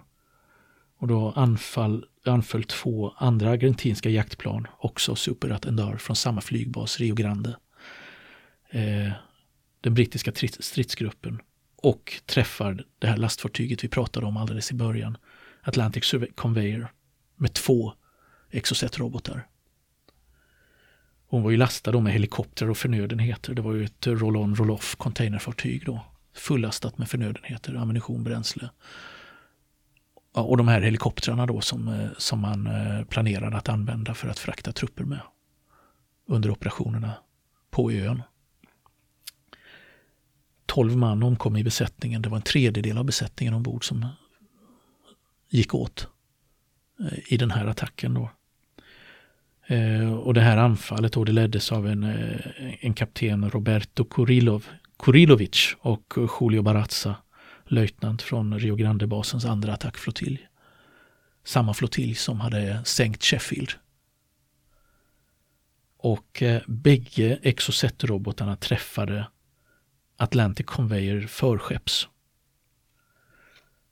Och 0.98 1.08
då 1.08 1.34
anfall, 1.36 2.06
anföll 2.26 2.64
två 2.64 3.14
andra 3.18 3.50
argentinska 3.50 4.10
jaktplan, 4.10 4.68
också 4.78 5.16
Super 5.16 5.50
Atendar 5.50 5.98
från 5.98 6.16
samma 6.16 6.42
flygbas, 6.42 7.00
Rio 7.00 7.16
Grande. 7.16 7.58
Eh, 8.70 9.12
den 9.82 9.94
brittiska 9.94 10.32
stridsgruppen 10.60 11.42
och 11.76 12.22
träffar 12.26 12.84
det 13.00 13.08
här 13.08 13.18
lastfartyget 13.18 13.84
vi 13.84 13.88
pratade 13.88 14.26
om 14.26 14.38
alldeles 14.38 14.72
i 14.72 14.76
början, 14.76 15.18
Atlantic 15.62 16.14
Conveyor, 16.36 16.88
med 17.36 17.54
två 17.54 17.94
Exocet-robotar. 18.52 19.48
Hon 21.34 21.44
var 21.44 21.52
ju 21.52 21.58
lastad 21.58 22.00
med 22.00 22.14
helikoptrar 22.14 22.70
och 22.70 22.78
förnödenheter. 22.78 23.54
Det 23.54 23.62
var 23.62 23.74
ju 23.74 23.86
ett 23.86 24.08
roll-on 24.08 24.56
roll-off 24.56 24.96
containerfartyg 24.96 25.86
då. 25.86 26.06
Fullastat 26.34 26.98
med 26.98 27.10
förnödenheter, 27.10 27.76
ammunition, 27.76 28.24
bränsle. 28.24 28.70
Ja, 30.36 30.42
och 30.42 30.58
de 30.58 30.68
här 30.68 30.82
helikoptrarna 30.82 31.46
då 31.46 31.62
som, 31.62 31.88
eh, 31.88 32.10
som 32.18 32.40
man 32.40 32.68
eh, 32.68 33.06
planerade 33.06 33.58
att 33.58 33.70
använda 33.70 34.14
för 34.14 34.28
att 34.28 34.40
frakta 34.40 34.72
trupper 34.72 35.04
med 35.04 35.20
under 36.28 36.52
operationerna 36.52 37.14
på 37.72 37.92
ön. 37.92 38.22
12 40.66 40.98
man 40.98 41.24
omkom 41.24 41.58
i 41.58 41.64
besättningen. 41.64 42.22
Det 42.22 42.30
var 42.30 42.38
en 42.38 42.44
tredjedel 42.44 42.98
av 42.98 43.06
besättningen 43.06 43.54
ombord 43.54 43.88
som 43.88 44.08
gick 45.50 45.76
åt 45.76 46.08
eh, 47.00 47.34
i 47.34 47.38
den 47.38 47.52
här 47.52 47.66
attacken. 47.66 48.14
Då. 48.14 48.30
Eh, 49.68 50.14
och 50.14 50.34
det 50.34 50.42
här 50.42 50.58
anfallet 50.58 51.14
då, 51.14 51.24
det 51.24 51.32
leddes 51.32 51.72
av 51.72 51.88
en, 51.88 52.04
eh, 52.04 52.86
en 52.86 52.94
kapten 52.94 53.50
Roberto 53.50 54.06
Kurilov, 54.06 54.68
Kurilovic 55.00 55.76
och 55.80 56.14
Julio 56.42 56.62
Barazza, 56.62 57.16
löjtnant 57.66 58.22
från 58.22 58.60
Rio 58.60 58.76
Grande-basens 58.76 59.46
andra 59.46 59.74
attackflottilj. 59.74 60.48
Samma 61.44 61.74
flottilj 61.74 62.16
som 62.16 62.40
hade 62.40 62.82
sänkt 62.86 63.24
Sheffield. 63.24 63.72
Och 65.98 66.44
eh, 66.44 66.62
bägge 66.68 67.40
Exocet-robotarna 67.42 68.56
träffade 68.56 69.28
Atlantic 70.18 70.66
Conveyor 70.66 71.22
förskepps. 71.22 72.08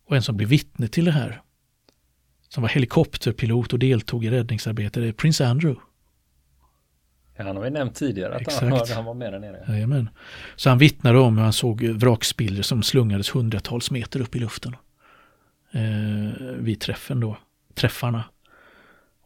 Och 0.05 0.15
en 0.15 0.23
som 0.23 0.37
blev 0.37 0.49
vittne 0.49 0.87
till 0.87 1.05
det 1.05 1.11
här, 1.11 1.41
som 2.53 2.61
var 2.61 2.69
helikopterpilot 2.69 3.73
och 3.73 3.79
deltog 3.79 4.25
i 4.25 4.29
räddningsarbetet, 4.29 5.03
är 5.03 5.11
Prince 5.11 5.47
Andrew. 5.47 5.81
Han 7.37 7.55
har 7.55 7.63
vi 7.63 7.69
nämnt 7.69 7.95
tidigare 7.95 8.35
att 8.35 8.53
han, 8.53 8.71
hörde, 8.71 8.93
han 8.95 9.05
var 9.05 9.13
med 9.13 9.33
där 9.33 9.39
nere. 9.39 9.65
Jajamän. 9.67 10.09
Så 10.55 10.69
han 10.69 10.77
vittnade 10.77 11.19
om 11.19 11.37
hur 11.37 11.43
han 11.43 11.53
såg 11.53 11.83
vrakspillror 11.83 12.61
som 12.61 12.83
slungades 12.83 13.35
hundratals 13.35 13.91
meter 13.91 14.21
upp 14.21 14.35
i 14.35 14.39
luften. 14.39 14.75
Eh, 15.71 16.45
vid 16.57 16.79
träffen 16.79 17.19
då, 17.19 17.37
träffarna. 17.75 18.23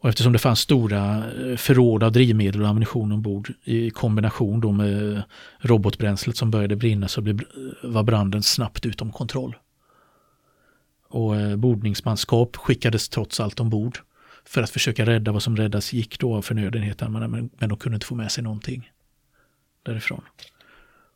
Och 0.00 0.08
eftersom 0.08 0.32
det 0.32 0.38
fanns 0.38 0.60
stora 0.60 1.16
eh, 1.16 1.56
förråd 1.56 2.02
av 2.02 2.12
drivmedel 2.12 2.62
och 2.62 2.68
ammunition 2.68 3.12
ombord 3.12 3.52
i 3.64 3.90
kombination 3.90 4.60
då 4.60 4.72
med 4.72 5.22
robotbränslet 5.58 6.36
som 6.36 6.50
började 6.50 6.76
brinna 6.76 7.08
så 7.08 7.20
blev, 7.20 7.40
var 7.82 8.02
branden 8.02 8.42
snabbt 8.42 8.86
utom 8.86 9.12
kontroll. 9.12 9.56
Och 11.08 11.36
eh, 11.36 11.56
bordningsmanskap 11.56 12.56
skickades 12.56 13.08
trots 13.08 13.40
allt 13.40 13.60
ombord 13.60 13.98
för 14.44 14.62
att 14.62 14.70
försöka 14.70 15.06
rädda 15.06 15.32
vad 15.32 15.42
som 15.42 15.56
räddas 15.56 15.92
gick 15.92 16.18
då 16.18 16.34
av 16.34 16.42
förnödenheten. 16.42 17.12
men, 17.12 17.50
men 17.58 17.68
de 17.68 17.78
kunde 17.78 17.96
inte 17.96 18.06
få 18.06 18.14
med 18.14 18.32
sig 18.32 18.44
någonting 18.44 18.90
därifrån. 19.82 20.22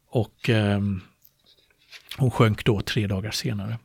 Och 0.08 0.50
eh, 0.50 0.80
hon 2.16 2.30
sjönk 2.30 2.64
då 2.64 2.80
tre 2.80 3.06
dagar 3.06 3.30
senare. 3.30 3.78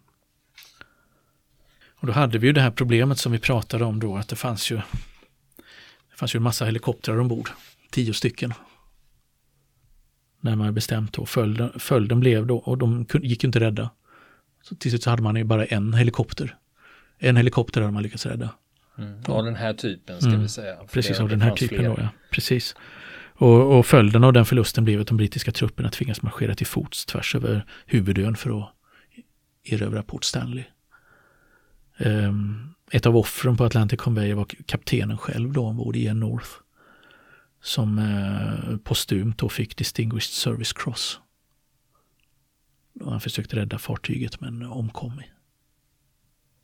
Och 1.96 2.08
då 2.08 2.14
hade 2.14 2.38
vi 2.38 2.48
ju 2.48 2.54
det 2.54 2.62
här 2.62 2.72
problemet 2.72 3.18
som 3.18 3.32
vi 3.32 3.40
pratade 3.40 3.86
om 3.86 4.00
då, 4.00 4.18
att 4.18 4.28
det 4.28 4.36
fanns 4.36 4.72
ju, 4.72 4.76
det 6.10 6.16
fanns 6.16 6.36
ju 6.36 6.38
en 6.38 6.44
massa 6.44 6.66
helikoptrar 6.66 7.20
ombord, 7.20 7.50
tio 7.92 8.14
stycken. 8.14 8.54
Närmare 10.42 10.72
bestämt 10.72 11.14
då, 11.14 11.26
följden, 11.26 11.80
följden 11.80 12.20
blev 12.20 12.48
då, 12.48 12.58
och 12.58 12.78
de 12.78 13.06
gick 13.14 13.44
ju 13.44 13.48
inte 13.48 13.60
rädda. 13.60 13.90
Så 14.70 14.76
till 14.76 14.92
slut 14.92 15.04
så 15.04 15.10
hade 15.10 15.22
man 15.22 15.36
ju 15.36 15.44
bara 15.44 15.66
en 15.66 15.94
helikopter. 15.94 16.58
En 17.18 17.38
helikopter 17.38 17.82
hade 17.82 17.94
man 17.94 18.04
lyckats 18.04 18.26
rädda. 18.26 18.50
Mm. 18.98 19.24
Av 19.28 19.46
den 19.46 19.56
här 19.56 19.74
typen 19.74 20.22
ska 20.22 20.30
mm. 20.30 20.42
vi 20.42 20.50
säga. 20.50 20.76
Precis, 20.92 21.20
av 21.20 21.30
den 21.30 21.42
här 21.42 21.56
typen 21.56 21.84
då, 21.84 21.96
ja. 21.98 22.10
Precis. 22.32 22.76
Och, 23.34 23.78
och, 23.78 23.86
följden 23.86 24.24
av 24.24 24.34
den 24.34 24.46
förlusten 24.46 24.86
blev 24.86 25.02
att 25.02 25.08
de 25.08 25.18
brittiska 25.18 25.52
trupperna 25.52 25.90
tvingas 25.90 26.22
marschera 26.22 26.56
till 26.56 26.68
fots 26.68 27.06
tvärs 27.06 27.36
över 27.36 27.66
huvudön 27.86 28.36
för 28.36 28.60
att 28.60 28.70
erövra 29.64 30.04
Port 30.04 30.24
Stanley. 30.24 30.64
Um, 31.98 32.76
ett 32.92 33.06
av 33.06 33.18
offren 33.18 33.58
på 33.58 33.64
Atlantic 33.64 34.00
Conveyor 34.00 34.36
var 34.36 34.46
kaptenen 34.66 35.18
själv 35.18 35.54
då 35.54 35.66
ombord, 35.66 35.96
Ian 35.96 36.20
North. 36.20 36.50
Som 37.62 38.00
uh, 38.00 38.78
postumt 38.78 39.34
då 39.38 39.50
fick 39.50 39.78
Distinguished 39.78 40.34
Service 40.34 40.74
Cross. 40.74 41.20
Han 43.04 43.22
försökte 43.22 43.56
rädda 43.56 43.80
fartyget 43.80 44.42
men 44.42 44.62
omkom. 44.62 45.22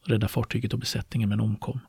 Rädda 0.05 0.27
fartyget 0.27 0.73
och 0.73 0.79
besättningen 0.79 1.29
men 1.29 1.39
omkom. 1.39 1.79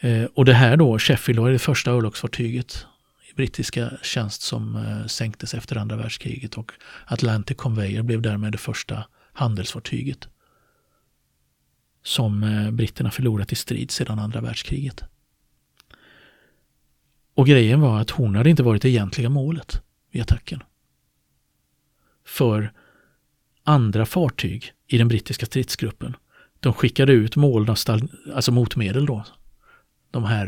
Eh, 0.00 0.24
och 0.24 0.44
det 0.44 0.54
här 0.54 0.76
då, 0.76 0.98
Sheffield 0.98 1.40
var 1.40 1.50
det 1.50 1.58
första 1.58 1.90
örlogsfartyget 1.90 2.86
i 3.30 3.34
brittiska 3.34 3.92
tjänst 4.02 4.42
som 4.42 4.76
eh, 4.76 5.06
sänktes 5.06 5.54
efter 5.54 5.76
andra 5.76 5.96
världskriget 5.96 6.54
och 6.54 6.72
Atlantic 7.06 7.56
Conveyor 7.56 8.02
blev 8.02 8.22
därmed 8.22 8.52
det 8.52 8.58
första 8.58 9.04
handelsfartyget 9.32 10.28
som 12.02 12.42
eh, 12.42 12.70
britterna 12.70 13.10
förlorat 13.10 13.52
i 13.52 13.54
strid 13.54 13.90
sedan 13.90 14.18
andra 14.18 14.40
världskriget. 14.40 15.04
Och 17.34 17.46
grejen 17.46 17.80
var 17.80 18.00
att 18.00 18.10
hon 18.10 18.34
hade 18.34 18.50
inte 18.50 18.62
varit 18.62 18.82
det 18.82 18.88
egentliga 18.88 19.28
målet 19.28 19.82
vid 20.10 20.22
attacken. 20.22 20.62
För 22.30 22.72
andra 23.64 24.06
fartyg 24.06 24.72
i 24.86 24.98
den 24.98 25.08
brittiska 25.08 25.46
stridsgruppen, 25.46 26.16
de 26.60 26.72
skickade 26.72 27.12
ut 27.12 27.36
moln 27.36 27.70
av 27.70 27.76
alltså 28.34 28.52
motmedel 28.52 29.06
då. 29.06 29.24
De 30.10 30.24
här 30.24 30.46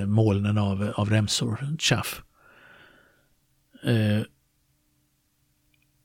eh, 0.00 0.06
molnen 0.06 0.58
av, 0.58 0.92
av 0.96 1.10
remsor, 1.10 1.76
chaff. 1.78 2.22
Eh, 3.82 4.22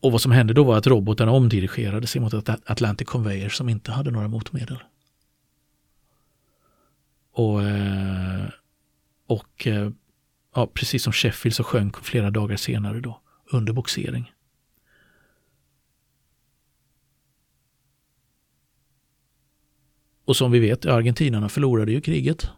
och 0.02 0.12
vad 0.12 0.22
som 0.22 0.32
hände 0.32 0.54
då 0.54 0.64
var 0.64 0.78
att 0.78 0.88
robotarna 0.88 1.32
omdirigerades 1.32 2.16
mot 2.16 2.50
Atlantic 2.50 3.08
Conveyor 3.08 3.50
som 3.50 3.70
inte 3.70 3.92
hade 3.92 4.12
några 4.12 4.28
motmedel. 4.28 4.84
Och, 7.34 7.64
eh, 7.64 8.46
och 9.28 9.68
eh, 9.68 9.90
ja, 10.56 10.68
precis 10.74 11.04
som 11.04 11.14
Sheffield 11.14 11.56
så 11.56 11.64
sjönk 11.64 11.98
flera 11.98 12.32
dagar 12.32 12.56
senare 12.56 13.00
då 13.00 13.22
under 13.52 13.74
boxering. 13.74 14.32
Och 20.30 20.38
som 20.38 20.52
vi 20.52 20.60
vet, 20.60 20.86
argentinarna 20.86 21.50
förlorade 21.50 21.92
ju 21.92 22.02
kriget. 22.02 22.50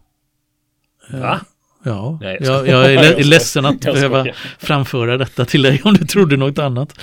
Eh, 1.10 1.20
Va? 1.20 1.40
Ja, 1.82 2.18
Nej, 2.20 2.38
jag, 2.40 2.68
jag, 2.68 2.94
är 2.94 3.24
ledsen 3.24 3.64
att 3.64 3.80
behöva 3.80 4.26
framföra 4.58 5.18
detta 5.18 5.44
till 5.44 5.62
dig 5.62 5.80
om 5.84 5.94
du 5.94 6.06
trodde 6.06 6.36
något 6.36 6.58
annat. 6.58 6.98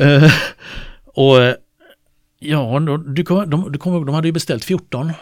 Uh, 0.00 0.32
och 1.04 1.36
ja, 2.38 2.80
du, 3.06 3.22
de, 3.22 3.72
du 3.72 3.78
kommer 3.78 4.06
de 4.06 4.14
hade 4.14 4.28
ju 4.28 4.32
beställt 4.32 4.64
14 4.64 5.06
uh, 5.06 5.12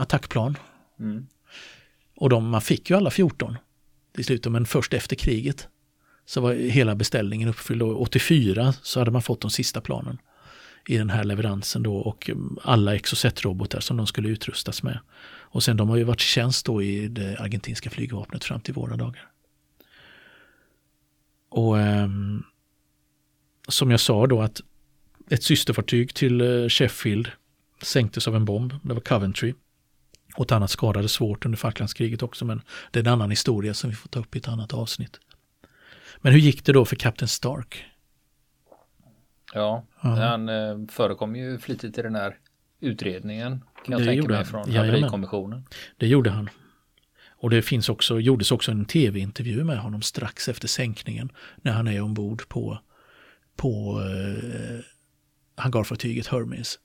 attackplan. 0.00 0.56
Mm. 1.00 1.26
Och 2.16 2.28
de, 2.28 2.48
man 2.48 2.60
fick 2.60 2.90
ju 2.90 2.96
alla 2.96 3.10
14 3.10 3.56
till 4.14 4.24
slut, 4.24 4.46
men 4.46 4.66
först 4.66 4.94
efter 4.94 5.16
kriget 5.16 5.68
så 6.26 6.40
var 6.40 6.52
hela 6.52 6.94
beställningen 6.94 7.48
uppfylld. 7.48 7.82
Och 7.82 8.02
84 8.02 8.74
så 8.82 9.00
hade 9.00 9.10
man 9.10 9.22
fått 9.22 9.40
de 9.40 9.50
sista 9.50 9.80
planen 9.80 10.18
i 10.86 10.96
den 10.96 11.10
här 11.10 11.24
leveransen 11.24 11.82
då 11.82 11.96
och 11.96 12.30
mm, 12.30 12.58
alla 12.62 12.94
Exocet-robotar 12.94 13.80
som 13.80 13.96
de 13.96 14.06
skulle 14.06 14.28
utrustas 14.28 14.82
med. 14.82 14.98
Och 15.52 15.62
sen 15.62 15.76
de 15.76 15.88
har 15.88 15.96
ju 15.96 16.04
varit 16.04 16.20
i 16.20 16.24
tjänst 16.24 16.66
då 16.66 16.82
i 16.82 17.08
det 17.08 17.38
argentinska 17.38 17.90
flygvapnet 17.90 18.44
fram 18.44 18.60
till 18.60 18.74
våra 18.74 18.96
dagar. 18.96 19.30
Och 21.48 21.78
eh, 21.78 22.08
som 23.68 23.90
jag 23.90 24.00
sa 24.00 24.26
då 24.26 24.42
att 24.42 24.60
ett 25.30 25.42
systerfartyg 25.42 26.14
till 26.14 26.40
eh, 26.40 26.68
Sheffield 26.68 27.30
sänktes 27.82 28.28
av 28.28 28.36
en 28.36 28.44
bomb. 28.44 28.74
Det 28.82 28.94
var 28.94 29.00
Coventry. 29.00 29.54
Och 30.36 30.44
ett 30.44 30.52
annat 30.52 30.70
skadades 30.70 31.12
svårt 31.12 31.44
under 31.44 31.58
Falklandskriget 31.58 32.22
också 32.22 32.44
men 32.44 32.62
det 32.90 32.98
är 32.98 33.04
en 33.04 33.12
annan 33.12 33.30
historia 33.30 33.74
som 33.74 33.90
vi 33.90 33.96
får 33.96 34.08
ta 34.08 34.20
upp 34.20 34.36
i 34.36 34.38
ett 34.38 34.48
annat 34.48 34.72
avsnitt. 34.72 35.20
Men 36.20 36.32
hur 36.32 36.40
gick 36.40 36.64
det 36.64 36.72
då 36.72 36.84
för 36.84 36.96
Kapten 36.96 37.28
Stark? 37.28 37.84
Ja, 39.54 39.86
ja. 40.02 40.08
han 40.08 40.48
eh, 40.48 40.78
förekom 40.88 41.36
ju 41.36 41.58
flitigt 41.58 41.98
i 41.98 42.02
den 42.02 42.14
här 42.14 42.36
utredningen 42.80 43.64
kan 43.84 43.92
jag 43.92 44.00
det 44.00 44.06
tänka 44.06 44.28
mig 44.28 44.44
från 44.44 44.72
haverikommissionen. 44.72 45.64
Det 45.96 46.06
gjorde 46.06 46.30
han. 46.30 46.50
Och 47.40 47.50
det 47.50 47.62
finns 47.62 47.88
också, 47.88 48.20
gjordes 48.20 48.52
också 48.52 48.70
en 48.70 48.84
tv-intervju 48.84 49.64
med 49.64 49.78
honom 49.78 50.02
strax 50.02 50.48
efter 50.48 50.68
sänkningen 50.68 51.32
när 51.56 51.72
han 51.72 51.88
är 51.88 52.00
ombord 52.00 52.48
på, 52.48 52.78
på 53.56 54.00
eh, 54.00 54.80
hangarfartyget 55.56 56.26
Hermes 56.26 56.78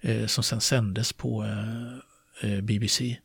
eh, 0.00 0.26
som 0.26 0.44
sen 0.44 0.60
sändes 0.60 1.12
på 1.12 1.44
eh, 1.44 2.50
eh 2.50 2.60
BBC. 2.60 3.16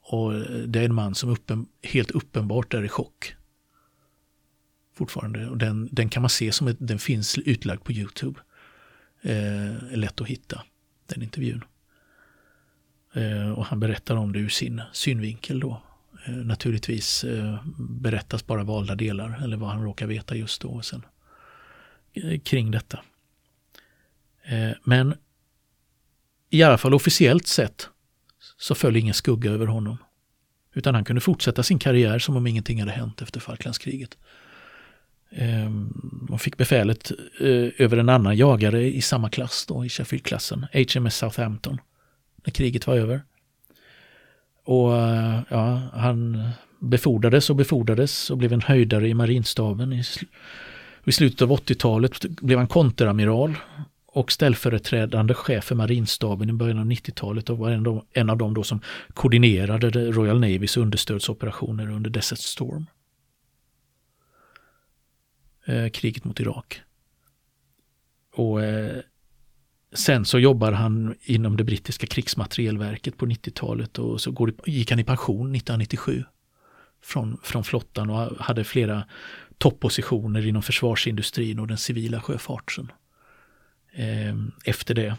Och 0.00 0.32
det 0.66 0.80
är 0.80 0.84
en 0.84 0.94
man 0.94 1.14
som 1.14 1.30
uppen, 1.30 1.66
helt 1.82 2.10
uppenbart 2.10 2.74
är 2.74 2.84
i 2.84 2.88
chock. 2.88 3.34
Fortfarande. 4.96 5.48
Och 5.48 5.58
den, 5.58 5.88
den 5.92 6.08
kan 6.08 6.22
man 6.22 6.30
se 6.30 6.52
som 6.52 6.68
ett, 6.68 6.76
den 6.80 6.98
finns 6.98 7.38
utlagd 7.38 7.84
på 7.84 7.92
Youtube. 7.92 8.40
Eh, 9.22 9.96
lätt 9.96 10.20
att 10.20 10.26
hitta, 10.26 10.62
den 11.06 11.22
intervjun. 11.22 11.64
Eh, 13.14 13.50
och 13.50 13.66
han 13.66 13.80
berättar 13.80 14.16
om 14.16 14.32
det 14.32 14.38
ur 14.38 14.48
sin 14.48 14.82
synvinkel 14.92 15.60
då. 15.60 15.82
Eh, 16.26 16.34
naturligtvis 16.34 17.24
eh, 17.24 17.60
berättas 17.78 18.46
bara 18.46 18.64
valda 18.64 18.94
delar 18.94 19.40
eller 19.44 19.56
vad 19.56 19.70
han 19.70 19.84
råkar 19.84 20.06
veta 20.06 20.36
just 20.36 20.62
då 20.62 20.68
och 20.68 20.84
sen 20.84 21.02
eh, 22.12 22.40
kring 22.40 22.70
detta. 22.70 23.00
Eh, 24.42 24.70
men 24.84 25.14
i 26.50 26.62
alla 26.62 26.78
fall 26.78 26.94
officiellt 26.94 27.46
sett 27.46 27.88
så 28.58 28.74
föll 28.74 28.96
ingen 28.96 29.14
skugga 29.14 29.50
över 29.50 29.66
honom. 29.66 29.96
Utan 30.74 30.94
han 30.94 31.04
kunde 31.04 31.20
fortsätta 31.20 31.62
sin 31.62 31.78
karriär 31.78 32.18
som 32.18 32.36
om 32.36 32.46
ingenting 32.46 32.80
hade 32.80 32.92
hänt 32.92 33.22
efter 33.22 33.40
Falklandskriget. 33.40 34.18
Ehm, 35.30 35.92
Man 36.28 36.38
fick 36.38 36.56
befälet 36.56 37.12
eh, 37.40 37.68
över 37.78 37.96
en 37.96 38.08
annan 38.08 38.36
jagare 38.36 38.84
i 38.84 39.02
samma 39.02 39.30
klass 39.30 39.66
då, 39.68 39.84
i 39.84 39.88
Sheffield-klassen, 39.88 40.66
HMS 40.72 41.16
Southampton 41.16 41.80
när 42.44 42.50
kriget 42.50 42.86
var 42.86 42.96
över. 42.96 43.22
Och 44.64 44.96
eh, 44.96 45.40
ja, 45.48 45.80
han 45.92 46.48
befordrades 46.78 47.50
och 47.50 47.56
befordrades 47.56 48.30
och 48.30 48.38
blev 48.38 48.52
en 48.52 48.60
höjdare 48.60 49.08
i 49.08 49.14
marinstaben. 49.14 49.92
I, 49.92 50.02
I 51.04 51.12
slutet 51.12 51.42
av 51.42 51.50
80-talet 51.50 52.20
blev 52.20 52.58
han 52.58 52.68
konteramiral 52.68 53.54
och 54.06 54.32
ställföreträdande 54.32 55.34
chef 55.34 55.64
för 55.64 55.74
marinstaben 55.74 56.50
i 56.50 56.52
början 56.52 56.78
av 56.78 56.86
90-talet 56.86 57.50
och 57.50 57.58
var 57.58 57.70
en, 57.70 57.86
av, 57.86 58.04
en 58.12 58.30
av 58.30 58.36
dem 58.36 58.54
då 58.54 58.62
som 58.62 58.80
koordinerade 59.14 59.90
Royal 59.90 60.40
Navys 60.40 60.76
understödsoperationer 60.76 61.90
under 61.90 62.10
Desert 62.10 62.38
Storm. 62.38 62.86
Eh, 65.66 65.88
kriget 65.88 66.24
mot 66.24 66.40
Irak. 66.40 66.80
Och 68.32 68.64
eh, 68.64 69.02
Sen 69.96 70.24
så 70.24 70.38
jobbar 70.38 70.72
han 70.72 71.14
inom 71.22 71.56
det 71.56 71.64
brittiska 71.64 72.06
krigsmaterielverket 72.06 73.16
på 73.16 73.26
90-talet 73.26 73.98
och 73.98 74.20
så 74.20 74.30
går, 74.30 74.54
gick 74.66 74.90
han 74.90 74.98
i 74.98 75.04
pension 75.04 75.54
1997 75.54 76.24
från, 77.02 77.38
från 77.42 77.64
flottan 77.64 78.10
och 78.10 78.44
hade 78.44 78.64
flera 78.64 79.04
toppositioner 79.58 80.46
inom 80.46 80.62
försvarsindustrin 80.62 81.58
och 81.58 81.66
den 81.66 81.78
civila 81.78 82.20
sjöfarten. 82.20 82.92
Eh, 83.92 84.36
efter 84.64 84.94
det. 84.94 85.16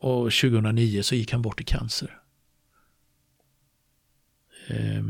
Och 0.00 0.32
2009 0.32 1.02
så 1.02 1.14
gick 1.14 1.32
han 1.32 1.42
bort 1.42 1.60
i 1.60 1.64
cancer. 1.64 2.18
Eh, 4.68 5.02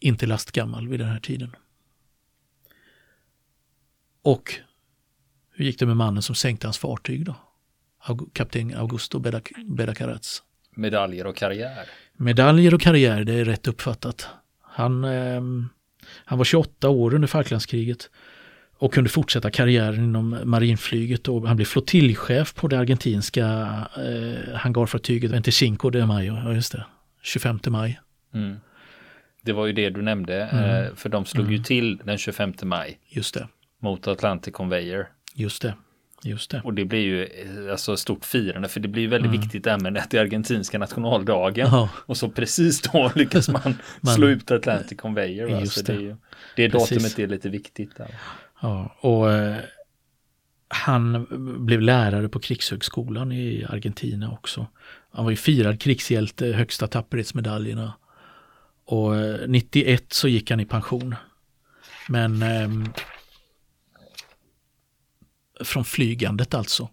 inte 0.00 0.26
lastgammal 0.26 0.88
vid 0.88 1.00
den 1.00 1.08
här 1.08 1.20
tiden. 1.20 1.56
Och 4.22 4.54
hur 5.54 5.64
gick 5.64 5.78
det 5.78 5.86
med 5.86 5.96
mannen 5.96 6.22
som 6.22 6.34
sänkte 6.34 6.66
hans 6.66 6.78
fartyg 6.78 7.24
då? 7.24 7.34
Kapten 8.32 8.74
Augusto 8.76 9.18
Bedacaraz. 9.66 10.42
Medaljer 10.74 11.26
och 11.26 11.36
karriär. 11.36 11.86
Medaljer 12.16 12.74
och 12.74 12.80
karriär, 12.80 13.24
det 13.24 13.32
är 13.32 13.44
rätt 13.44 13.68
uppfattat. 13.68 14.28
Han, 14.62 15.04
eh, 15.04 15.42
han 16.24 16.38
var 16.38 16.44
28 16.44 16.88
år 16.88 17.14
under 17.14 17.28
Falklandskriget 17.28 18.10
och 18.80 18.94
kunde 18.94 19.10
fortsätta 19.10 19.50
karriären 19.50 20.04
inom 20.04 20.40
marinflyget. 20.44 21.28
Och 21.28 21.48
han 21.48 21.56
blev 21.56 21.66
flottiljchef 21.66 22.54
på 22.54 22.68
det 22.68 22.78
argentinska 22.78 23.46
eh, 23.96 24.54
hangarfartyget 24.54 25.30
Venticinco 25.30 25.90
de 25.90 26.06
Mayo, 26.06 26.34
ja 26.34 26.52
just 26.52 26.72
det, 26.72 26.84
25 27.22 27.60
maj. 27.66 28.00
Mm. 28.34 28.56
Det 29.42 29.52
var 29.52 29.66
ju 29.66 29.72
det 29.72 29.90
du 29.90 30.02
nämnde, 30.02 30.42
mm. 30.42 30.64
eh, 30.64 30.94
för 30.94 31.08
de 31.08 31.24
slog 31.24 31.46
mm. 31.46 31.56
ju 31.56 31.62
till 31.62 31.96
den 31.96 32.18
25 32.18 32.54
maj. 32.62 32.98
Just 33.08 33.34
det. 33.34 33.48
Mot 33.80 34.08
Atlantic 34.08 34.54
Conveyor. 34.54 35.08
Just 35.34 35.62
det. 35.62 35.74
Just 36.22 36.50
det. 36.50 36.60
Och 36.64 36.74
det 36.74 36.84
blir 36.84 37.00
ju 37.00 37.24
eh, 37.24 37.72
alltså 37.72 37.96
stort 37.96 38.24
firande 38.24 38.68
för 38.68 38.80
det 38.80 38.88
blir 38.88 39.08
väldigt 39.08 39.28
mm. 39.28 39.40
viktigt 39.40 39.66
även 39.66 39.96
att 39.96 40.10
det 40.10 40.18
är 40.18 40.22
argentinska 40.22 40.78
nationaldagen. 40.78 41.68
Ja. 41.70 41.88
Och 41.94 42.16
så 42.16 42.28
precis 42.28 42.82
då 42.82 43.12
lyckas 43.14 43.48
man, 43.48 43.78
man 44.00 44.14
slå 44.14 44.26
ut 44.26 44.50
Atlantic 44.50 44.98
Conveyor. 44.98 45.60
Just 45.60 45.86
det. 45.86 45.92
det, 45.92 46.16
det 46.56 46.68
datumet 46.68 47.18
är 47.18 47.26
lite 47.26 47.48
viktigt. 47.48 47.96
Där. 47.96 48.14
Ja, 48.62 48.96
och 49.00 49.32
eh, 49.32 49.56
han 50.68 51.26
blev 51.66 51.80
lärare 51.80 52.28
på 52.28 52.40
krigshögskolan 52.40 53.32
i 53.32 53.66
Argentina 53.68 54.30
också. 54.30 54.66
Han 55.12 55.24
var 55.24 55.30
ju 55.30 55.36
firad 55.36 55.80
krigshjälte, 55.80 56.46
högsta 56.46 56.86
tapperhetsmedaljerna. 56.86 57.92
Och 58.84 59.12
91 59.48 60.00
eh, 60.00 60.06
så 60.08 60.28
gick 60.28 60.50
han 60.50 60.60
i 60.60 60.64
pension. 60.64 61.14
Men 62.08 62.42
eh, 62.42 62.68
från 65.64 65.84
flygandet 65.84 66.54
alltså. 66.54 66.88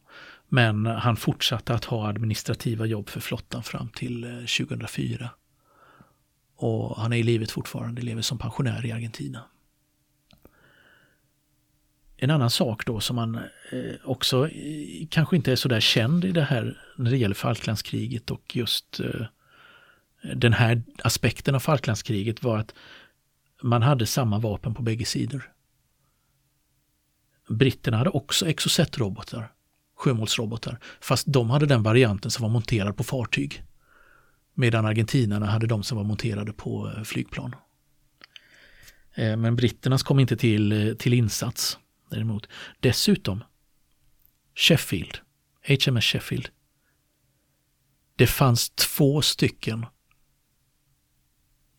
Men 0.50 0.86
han 0.86 1.16
fortsatte 1.18 1.74
att 1.74 1.86
ha 1.86 2.08
administrativa 2.08 2.86
jobb 2.86 3.10
för 3.10 3.20
flottan 3.20 3.64
fram 3.64 3.90
till 3.90 4.24
eh, 4.24 4.30
2004. 4.30 5.30
Och 6.56 7.02
han 7.02 7.14
är 7.14 7.18
i 7.18 7.24
livet 7.24 7.52
fortfarande, 7.52 8.02
lever 8.02 8.22
som 8.22 8.38
pensionär 8.38 8.86
i 8.86 8.92
Argentina. 8.92 9.44
En 12.18 12.30
annan 12.30 12.50
sak 12.50 12.86
då 12.86 13.00
som 13.00 13.16
man 13.16 13.36
eh, 13.36 13.96
också 14.04 14.50
eh, 14.50 15.08
kanske 15.10 15.36
inte 15.36 15.52
är 15.52 15.56
så 15.56 15.70
där 15.70 15.80
känd 15.80 16.26
i 16.26 16.32
det 16.32 16.44
här 16.44 16.78
när 16.98 17.12
det 17.12 17.18
gäller 17.18 17.36
Falklandskriget 17.36 18.32
och 18.32 18.56
just 18.56 19.02
den 20.36 20.54
här 20.54 20.84
aspekten 21.04 21.56
av 21.56 21.60
Falklandskriget 21.60 22.44
var 22.44 22.58
att 22.58 22.74
man 23.62 23.82
hade 23.82 24.06
samma 24.06 24.40
vapen 24.40 24.74
på 24.74 24.82
bägge 24.82 25.06
sidor. 25.06 25.52
Britterna 27.50 27.98
hade 27.98 28.10
också 28.10 28.46
Exocet-robotar, 28.46 29.52
sjömålsrobotar, 29.96 30.80
fast 31.02 31.28
de 31.28 31.50
hade 31.50 31.66
den 31.66 31.84
varianten 31.84 32.32
som 32.32 32.44
var 32.44 32.50
monterad 32.50 32.98
på 32.98 33.04
fartyg. 33.04 33.64
Medan 34.54 34.86
argentinarna 34.86 35.46
hade 35.46 35.68
de 35.68 35.84
som 35.84 35.98
var 35.98 36.04
monterade 36.04 36.54
på 36.54 36.94
eh, 36.98 37.04
flygplan. 37.04 37.56
Eh, 39.16 39.38
men 39.38 39.56
britternas 39.56 40.04
kom 40.04 40.20
inte 40.20 40.38
till, 40.38 40.72
eh, 40.72 40.94
till 40.94 41.14
insats 41.14 41.78
däremot. 42.10 42.48
Dessutom, 42.80 43.44
Sheffield, 44.56 45.18
HMS 45.68 46.06
Sheffield. 46.06 46.50
Det 48.16 48.28
fanns 48.28 48.70
två 48.70 49.22
stycken 49.22 49.86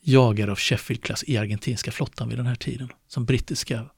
jagare 0.01 0.51
av 0.51 0.59
Sheffield-klass 0.59 1.25
i 1.27 1.37
argentinska 1.37 1.93
flottan 1.93 2.29
vid 2.29 2.39
den 2.39 2.47
här 2.47 2.55
tiden. 2.55 2.89
Som 3.09 3.25
brittiska 3.25 3.91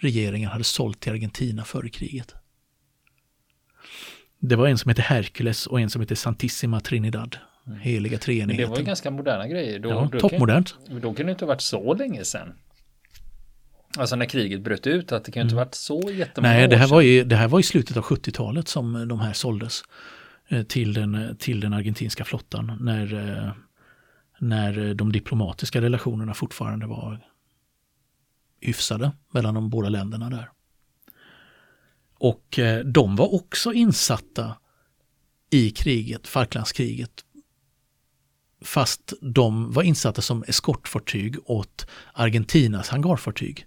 regeringen 0.00 0.50
hade 0.50 0.64
sålt 0.64 1.00
till 1.00 1.12
Argentina 1.12 1.64
före 1.64 1.88
kriget. 1.88 2.34
Det 4.38 4.56
var 4.56 4.66
en 4.66 4.78
som 4.78 4.88
hette 4.88 5.02
Hercules 5.02 5.66
och 5.66 5.80
en 5.80 5.90
som 5.90 6.00
hette 6.00 6.16
Santissima 6.16 6.80
Trinidad. 6.80 7.36
Mm. 7.66 7.78
Heliga 7.78 8.18
treenigheten. 8.18 8.56
Det 8.56 8.70
var 8.70 8.78
ju 8.78 8.84
ganska 8.84 9.10
moderna 9.10 9.48
grejer. 9.48 9.78
Då, 9.78 9.88
ja, 9.88 10.20
toppmodernt. 10.20 10.74
Då 11.02 11.14
kan 11.14 11.26
det 11.26 11.32
inte 11.32 11.44
ha 11.44 11.48
varit 11.48 11.60
så 11.60 11.94
länge 11.94 12.24
sedan. 12.24 12.52
Alltså 13.98 14.16
när 14.16 14.26
kriget 14.26 14.60
bröt 14.60 14.86
ut, 14.86 15.12
att 15.12 15.24
det 15.24 15.32
kan 15.32 15.40
ju 15.40 15.44
inte 15.44 15.54
mm. 15.54 15.64
varit 15.64 15.74
så 15.74 16.10
jättemånga 16.12 16.54
Nej, 16.54 16.68
det 16.68 16.76
här, 16.76 16.88
var 16.88 17.02
i, 17.02 17.24
det 17.24 17.36
här 17.36 17.48
var 17.48 17.60
i 17.60 17.62
slutet 17.62 17.96
av 17.96 18.02
70-talet 18.02 18.68
som 18.68 19.08
de 19.08 19.20
här 19.20 19.32
såldes 19.32 19.82
eh, 20.48 20.62
till 20.62 20.94
den, 20.94 21.36
till 21.38 21.60
den 21.60 21.72
argentinska 21.72 22.24
flottan 22.24 22.78
när, 22.80 23.14
eh, 23.14 23.52
när 24.38 24.94
de 24.94 25.12
diplomatiska 25.12 25.80
relationerna 25.80 26.34
fortfarande 26.34 26.86
var 26.86 27.20
hyfsade 28.60 29.12
mellan 29.30 29.54
de 29.54 29.70
båda 29.70 29.88
länderna 29.88 30.30
där. 30.30 30.50
Och 32.18 32.58
eh, 32.58 32.84
de 32.84 33.16
var 33.16 33.34
också 33.34 33.72
insatta 33.72 34.56
i 35.50 35.70
kriget, 35.70 36.28
Falklandskriget. 36.28 37.24
Fast 38.60 39.12
de 39.20 39.72
var 39.72 39.82
insatta 39.82 40.22
som 40.22 40.44
eskortfartyg 40.46 41.36
åt 41.44 41.86
Argentinas 42.12 42.88
hangarfartyg. 42.88 43.66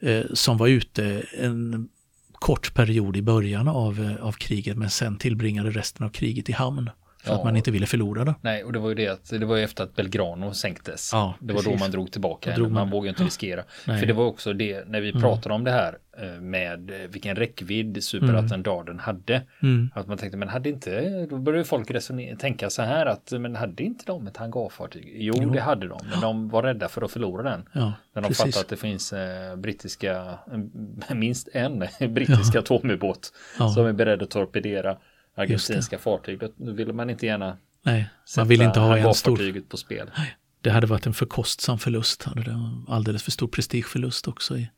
Eh, 0.00 0.24
som 0.32 0.56
var 0.58 0.68
ute 0.68 1.26
en 1.38 1.88
kort 2.32 2.74
period 2.74 3.16
i 3.16 3.22
början 3.22 3.68
av, 3.68 4.00
eh, 4.00 4.24
av 4.26 4.32
kriget 4.32 4.76
men 4.76 4.90
sen 4.90 5.18
tillbringade 5.18 5.70
resten 5.70 6.06
av 6.06 6.10
kriget 6.10 6.48
i 6.48 6.52
hamn. 6.52 6.90
För 7.22 7.30
ja. 7.30 7.36
att 7.38 7.44
man 7.44 7.56
inte 7.56 7.70
ville 7.70 7.86
förlora 7.86 8.24
det. 8.24 8.34
Nej, 8.40 8.64
och 8.64 8.72
det 8.72 8.78
var 8.78 8.88
ju 8.88 8.94
det 8.94 9.08
att 9.08 9.30
det 9.30 9.44
var 9.44 9.56
ju 9.56 9.64
efter 9.64 9.84
att 9.84 9.96
Belgrano 9.96 10.54
sänktes. 10.54 11.10
Ja, 11.12 11.34
det 11.40 11.54
var 11.54 11.62
då 11.62 11.76
man 11.76 11.90
drog 11.90 12.12
tillbaka. 12.12 12.54
Drog 12.54 12.70
man, 12.70 12.72
man 12.72 12.90
vågade 12.90 13.08
inte 13.08 13.24
riskera. 13.24 13.64
Nej. 13.86 14.00
För 14.00 14.06
det 14.06 14.12
var 14.12 14.24
också 14.24 14.52
det 14.52 14.88
när 14.88 15.00
vi 15.00 15.10
mm. 15.10 15.22
pratade 15.22 15.54
om 15.54 15.64
det 15.64 15.70
här 15.70 15.98
eh, 16.18 16.40
med 16.40 16.90
eh, 16.90 16.96
vilken 17.08 17.36
räckvidd 17.36 18.04
superattendaden 18.04 18.94
mm. 18.94 18.98
hade. 18.98 19.42
Mm. 19.62 19.90
Att 19.94 20.06
man 20.06 20.18
tänkte, 20.18 20.36
men 20.36 20.48
hade 20.48 20.68
inte, 20.68 21.26
då 21.26 21.38
började 21.38 21.64
folk 21.64 21.90
resonera, 21.90 22.36
tänka 22.36 22.70
så 22.70 22.82
här 22.82 23.06
att, 23.06 23.32
men 23.32 23.56
hade 23.56 23.82
inte 23.82 24.04
de 24.06 24.26
ett 24.26 24.36
hangarfartyg? 24.36 25.12
Jo, 25.16 25.34
jo. 25.36 25.50
det 25.50 25.60
hade 25.60 25.88
de, 25.88 26.00
men 26.10 26.20
de 26.20 26.48
var 26.48 26.62
rädda 26.62 26.88
för 26.88 27.02
att 27.02 27.10
förlora 27.10 27.50
den. 27.50 27.68
Ja, 27.72 27.92
när 28.14 28.22
de 28.22 28.28
precis. 28.28 28.38
fattade 28.38 28.60
att 28.60 28.68
det 28.68 28.76
finns 28.76 29.12
eh, 29.12 29.56
brittiska, 29.56 30.38
minst 31.14 31.48
en 31.52 31.78
brittiska 31.98 32.58
ja. 32.58 32.60
atomubåt 32.60 33.32
ja. 33.58 33.68
som 33.68 33.86
är 33.86 33.92
beredd 33.92 34.22
att 34.22 34.30
torpedera 34.30 34.96
argentinska 35.34 35.98
fartyg. 35.98 36.40
Då 36.56 36.72
ville 36.72 36.92
man 36.92 37.10
inte 37.10 37.26
gärna 37.26 37.58
Nej, 37.82 38.08
man 38.36 38.48
vill 38.48 38.62
inte 38.62 38.80
ha 38.80 38.98
en 38.98 39.14
stor... 39.14 39.60
på 39.68 39.76
spel. 39.76 40.10
Nej, 40.16 40.36
det 40.60 40.70
hade 40.70 40.86
varit 40.86 41.06
en 41.06 41.14
för 41.14 41.26
kostsam 41.26 41.78
förlust. 41.78 42.22
Hade 42.22 42.42
det 42.42 42.72
alldeles 42.88 43.22
för 43.22 43.30
stor 43.30 43.48
prestigeförlust 43.48 44.28
också. 44.28 44.58
I. 44.58 44.70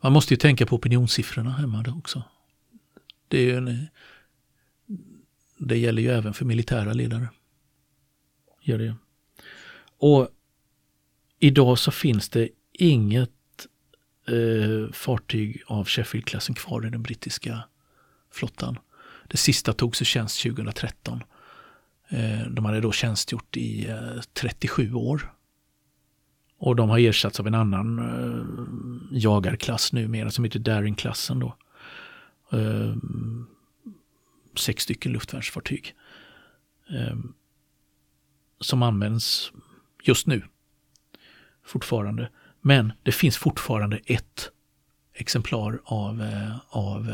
Man 0.00 0.12
måste 0.12 0.34
ju 0.34 0.38
tänka 0.38 0.66
på 0.66 0.76
opinionssiffrorna 0.76 1.50
hemma 1.50 1.84
också. 1.96 2.22
Det, 3.28 3.50
är 3.50 3.56
en, 3.56 3.88
det 5.58 5.78
gäller 5.78 6.02
ju 6.02 6.08
även 6.08 6.34
för 6.34 6.44
militära 6.44 6.92
ledare. 6.92 7.28
Gör 8.62 8.78
det. 8.78 8.94
Och 9.98 10.28
idag 11.38 11.78
så 11.78 11.90
finns 11.90 12.28
det 12.28 12.48
inget 12.72 13.30
eh, 14.28 14.92
fartyg 14.92 15.62
av 15.66 15.86
Sheffield-klassen 15.86 16.54
kvar 16.54 16.86
i 16.86 16.90
den 16.90 17.02
brittiska 17.02 17.62
flottan. 18.32 18.78
Det 19.30 19.36
sista 19.36 19.72
togs 19.72 20.02
i 20.02 20.04
tjänst 20.04 20.42
2013. 20.42 21.22
Eh, 22.08 22.46
de 22.50 22.64
hade 22.64 22.80
då 22.80 22.92
tjänstgjort 22.92 23.56
i 23.56 23.88
eh, 23.88 24.20
37 24.32 24.94
år. 24.94 25.32
Och 26.58 26.76
de 26.76 26.90
har 26.90 26.98
ersatts 26.98 27.40
av 27.40 27.46
en 27.46 27.54
annan 27.54 27.98
eh, 27.98 29.18
jagarklass 29.18 29.92
numera 29.92 30.30
som 30.30 30.44
heter 30.44 30.58
Daring-klassen 30.58 31.38
då. 31.38 31.56
Sex 34.56 34.82
stycken 34.82 35.12
luftvärnsfartyg. 35.12 35.94
Som 38.60 38.82
används 38.82 39.52
just 40.02 40.26
nu. 40.26 40.42
Fortfarande. 41.64 42.30
Men 42.60 42.92
det 43.02 43.12
finns 43.12 43.36
fortfarande 43.36 44.00
ett 44.04 44.50
exemplar 45.14 45.80
av, 45.84 46.26
av 46.68 47.10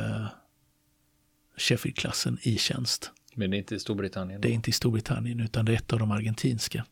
Sheffield-klassen 1.57 2.39
i 2.43 2.59
tjänst. 2.59 3.11
Men 3.35 3.51
det 3.51 3.57
är 3.57 3.59
inte 3.59 3.75
i 3.75 3.79
Storbritannien? 3.79 4.41
Då? 4.41 4.49
Det 4.49 4.53
är 4.53 4.55
inte 4.55 4.71
i 4.71 4.73
Storbritannien 4.73 5.41
utan 5.41 5.65
det 5.65 5.73
är 5.73 5.77
ett 5.77 5.93
av 5.93 5.99
de 5.99 6.11
argentinska. 6.11 6.85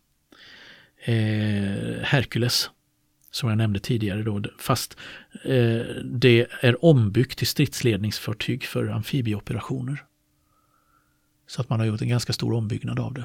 Eh, 1.04 2.02
Hercules, 2.02 2.70
som 3.30 3.48
jag 3.48 3.58
nämnde 3.58 3.80
tidigare 3.80 4.22
då, 4.22 4.42
fast 4.58 4.96
eh, 5.44 5.80
det 6.04 6.46
är 6.60 6.84
ombyggt 6.84 7.38
till 7.38 7.46
stridsledningsfartyg 7.46 8.64
för 8.64 8.88
amfibieoperationer. 8.88 10.04
Så 11.46 11.60
att 11.60 11.68
man 11.68 11.80
har 11.80 11.86
gjort 11.86 12.02
en 12.02 12.08
ganska 12.08 12.32
stor 12.32 12.52
ombyggnad 12.52 13.00
av 13.00 13.14
det 13.14 13.24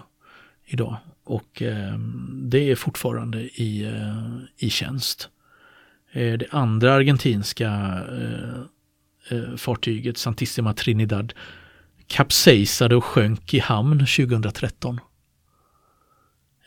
idag. 0.65 0.97
Och 1.23 1.61
eh, 1.61 1.99
det 2.31 2.71
är 2.71 2.75
fortfarande 2.75 3.39
i, 3.41 3.83
eh, 3.83 4.65
i 4.65 4.69
tjänst. 4.69 5.29
Eh, 6.11 6.37
det 6.37 6.47
andra 6.51 6.93
argentinska 6.93 8.01
eh, 9.29 9.55
fartyget 9.55 10.17
Santissima 10.17 10.73
Trinidad 10.73 11.33
kapsejsade 12.07 12.95
och 12.95 13.05
sjönk 13.05 13.53
i 13.53 13.59
hamn 13.59 13.99
2013. 13.99 14.99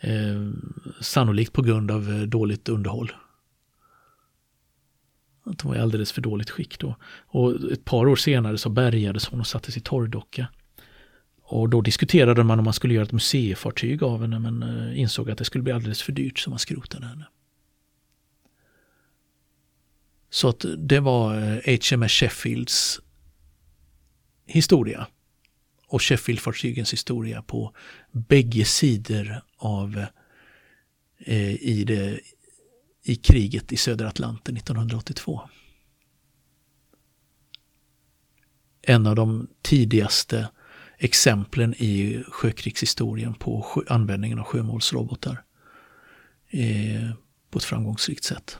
Eh, 0.01 0.51
sannolikt 1.01 1.53
på 1.53 1.61
grund 1.61 1.91
av 1.91 2.11
eh, 2.11 2.21
dåligt 2.21 2.69
underhåll. 2.69 3.11
Att 5.45 5.63
var 5.63 5.75
i 5.75 5.79
alldeles 5.79 6.11
för 6.11 6.21
dåligt 6.21 6.49
skick 6.49 6.79
då. 6.79 6.95
Och 7.27 7.71
ett 7.71 7.85
par 7.85 8.07
år 8.07 8.15
senare 8.15 8.57
så 8.57 8.69
bärgades 8.69 9.27
hon 9.27 9.39
och 9.39 9.47
sattes 9.47 9.77
i 9.77 9.79
torrdocka. 9.79 10.47
Och 11.41 11.69
då 11.69 11.81
diskuterade 11.81 12.43
man 12.43 12.59
om 12.59 12.65
man 12.65 12.73
skulle 12.73 12.93
göra 12.93 13.03
ett 13.03 13.11
museifartyg 13.11 14.03
av 14.03 14.21
henne 14.21 14.39
men 14.39 14.63
eh, 14.63 14.99
insåg 14.99 15.31
att 15.31 15.37
det 15.37 15.45
skulle 15.45 15.63
bli 15.63 15.73
alldeles 15.73 16.01
för 16.01 16.11
dyrt 16.11 16.39
så 16.39 16.49
man 16.49 16.59
skrotade 16.59 17.05
henne. 17.05 17.25
Så 20.33 20.49
att 20.49 20.65
det 20.77 20.99
var 20.99 21.35
eh, 21.67 21.79
HMS 21.79 22.11
Sheffields 22.11 22.99
historia 24.45 25.07
och 25.87 26.01
Sheffield-fartygens 26.01 26.91
historia 26.91 27.41
på 27.41 27.75
bägge 28.11 28.65
sidor 28.65 29.41
av 29.57 30.05
eh, 31.17 31.53
i, 31.53 31.83
det, 31.87 32.19
i 33.03 33.15
kriget 33.15 33.71
i 33.71 33.77
södra 33.77 34.07
Atlanten 34.07 34.57
1982. 34.57 35.41
en 38.83 39.07
av 39.07 39.15
de 39.15 39.47
tidigaste 39.61 40.49
exemplen 40.97 41.73
i 41.73 42.23
sjökrigshistorien 42.27 43.33
på 43.33 43.61
sjö, 43.61 43.81
användningen 43.87 44.39
av 44.39 44.45
sjömålsrobotar 44.45 45.43
eh, 46.49 47.11
på 47.49 47.57
ett 47.57 47.63
framgångsrikt 47.63 48.23
sätt. 48.23 48.59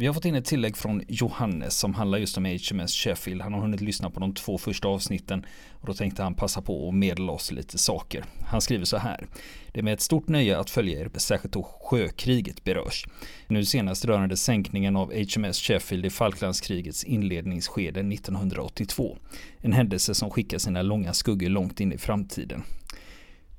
Vi 0.00 0.06
har 0.06 0.14
fått 0.14 0.24
in 0.24 0.34
ett 0.34 0.44
tillägg 0.44 0.76
från 0.76 1.02
Johannes 1.08 1.78
som 1.78 1.94
handlar 1.94 2.18
just 2.18 2.36
om 2.36 2.44
HMS 2.44 2.92
Sheffield. 2.92 3.42
Han 3.42 3.52
har 3.52 3.60
hunnit 3.60 3.80
lyssna 3.80 4.10
på 4.10 4.20
de 4.20 4.34
två 4.34 4.58
första 4.58 4.88
avsnitten 4.88 5.46
och 5.72 5.86
då 5.86 5.94
tänkte 5.94 6.22
han 6.22 6.34
passa 6.34 6.62
på 6.62 6.88
att 6.88 6.94
meddela 6.94 7.32
oss 7.32 7.52
lite 7.52 7.78
saker. 7.78 8.24
Han 8.46 8.60
skriver 8.60 8.84
så 8.84 8.96
här. 8.96 9.26
Det 9.72 9.78
är 9.78 9.82
med 9.82 9.94
ett 9.94 10.00
stort 10.00 10.28
nöje 10.28 10.58
att 10.58 10.70
följa 10.70 11.00
er, 11.00 11.10
särskilt 11.14 11.54
då 11.54 11.62
sjökriget 11.62 12.64
berörs. 12.64 13.06
Nu 13.48 13.64
senast 13.64 14.04
rörande 14.04 14.36
sänkningen 14.36 14.96
av 14.96 15.12
HMS 15.12 15.60
Sheffield 15.60 16.06
i 16.06 16.10
Falklandskrigets 16.10 17.04
inledningsskede 17.04 18.00
1982. 18.00 19.18
En 19.58 19.72
händelse 19.72 20.14
som 20.14 20.30
skickar 20.30 20.58
sina 20.58 20.82
långa 20.82 21.12
skuggor 21.12 21.48
långt 21.48 21.80
in 21.80 21.92
i 21.92 21.98
framtiden. 21.98 22.62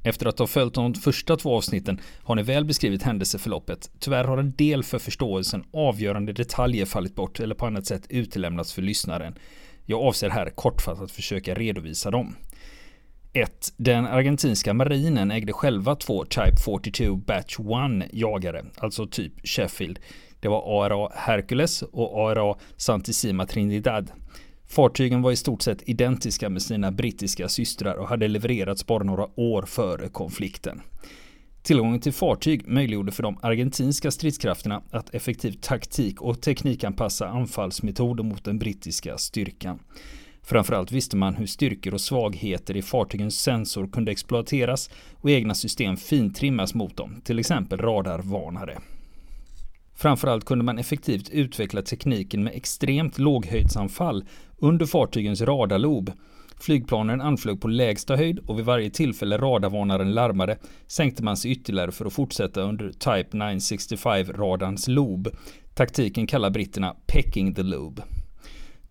Efter 0.04 0.26
att 0.26 0.40
ha 0.40 0.48
följt 0.48 0.74
de 0.74 0.94
första 0.94 1.38
två 1.38 1.58
avsnitten 1.58 2.00
har 2.24 2.36
ni 2.36 2.44
väl 2.44 2.66
beskrivit 2.66 3.04
händelseförloppet. 3.04 3.90
Tyvärr 4.00 4.24
har 4.24 4.38
en 4.38 4.56
del 4.56 4.84
för 4.84 5.00
förståelsen 5.00 5.64
avgörande 5.74 6.34
detaljer 6.34 6.86
fallit 6.86 7.16
bort 7.16 7.40
eller 7.40 7.56
på 7.56 7.66
annat 7.66 7.86
sätt 7.86 8.06
utelämnats 8.10 8.74
för 8.74 8.82
lyssnaren. 8.82 9.36
Jag 9.86 10.02
avser 10.02 10.30
här 10.30 10.50
kortfattat 10.50 11.12
försöka 11.12 11.54
redovisa 11.54 12.12
dem. 12.12 12.36
1. 13.34 13.74
Den 13.78 14.06
argentinska 14.06 14.74
marinen 14.74 15.32
ägde 15.32 15.54
själva 15.54 15.96
två 15.96 16.26
Type 16.26 16.58
42 16.66 17.16
Batch 17.16 17.60
1 17.60 18.10
jagare, 18.14 18.66
alltså 18.78 19.08
typ 19.08 19.34
Sheffield. 19.44 20.00
Det 20.40 20.48
var 20.48 20.86
ARA 20.86 21.10
Hercules 21.16 21.82
och 21.82 22.30
ARA 22.30 22.56
Santissima 22.78 23.46
Trinidad. 23.46 24.12
Fartygen 24.71 25.21
var 25.21 25.31
i 25.31 25.36
stort 25.36 25.62
sett 25.62 25.89
identiska 25.89 26.49
med 26.49 26.62
sina 26.62 26.91
brittiska 26.91 27.49
systrar 27.49 27.95
och 27.95 28.07
hade 28.07 28.27
levererats 28.27 28.86
bara 28.86 29.03
några 29.03 29.27
år 29.39 29.63
före 29.63 30.10
konflikten. 30.10 30.81
Tillgången 31.62 31.99
till 31.99 32.13
fartyg 32.13 32.67
möjliggjorde 32.67 33.12
för 33.12 33.23
de 33.23 33.38
argentinska 33.41 34.12
stridskrafterna 34.12 34.81
att 34.91 35.15
effektivt 35.15 35.62
taktik 35.62 36.21
och 36.21 36.41
teknikanpassa 36.41 37.27
anfallsmetoder 37.27 38.23
mot 38.23 38.43
den 38.43 38.60
brittiska 38.60 39.17
styrkan. 39.17 39.79
Framförallt 40.43 40.91
visste 40.91 41.17
man 41.17 41.36
hur 41.36 41.45
styrkor 41.45 41.93
och 41.93 42.01
svagheter 42.01 42.77
i 42.77 42.81
fartygens 42.81 43.39
sensor 43.39 43.88
kunde 43.88 44.12
exploateras 44.12 44.89
och 45.15 45.29
egna 45.29 45.55
system 45.55 45.97
fintrimmas 45.97 46.73
mot 46.73 46.97
dem, 46.97 47.21
till 47.23 47.39
exempel 47.39 47.79
radarvarnare. 47.79 48.77
Framförallt 49.95 50.45
kunde 50.45 50.65
man 50.65 50.79
effektivt 50.79 51.29
utveckla 51.29 51.81
tekniken 51.81 52.43
med 52.43 52.53
extremt 52.55 53.19
låghöjdsanfall 53.19 54.23
under 54.62 54.86
fartygens 54.86 55.41
radarlob. 55.41 56.12
Flygplanen 56.60 57.21
anflög 57.21 57.62
på 57.62 57.67
lägsta 57.67 58.15
höjd 58.15 58.39
och 58.39 58.60
vid 58.60 58.65
varje 58.65 58.89
tillfälle 58.89 59.38
radarvarnaren 59.38 60.13
larmade 60.13 60.58
sänkte 60.88 61.24
man 61.24 61.38
sig 61.38 61.52
ytterligare 61.52 61.91
för 61.91 62.06
att 62.06 62.13
fortsätta 62.13 62.62
under 62.62 62.89
Type 62.89 63.38
965-radarns 63.38 64.89
lob. 64.89 65.30
Taktiken 65.74 66.28
kallar 66.28 66.50
britterna 66.50 66.95
Pecking 67.08 67.54
the 67.54 67.63
Lobe. 67.63 68.04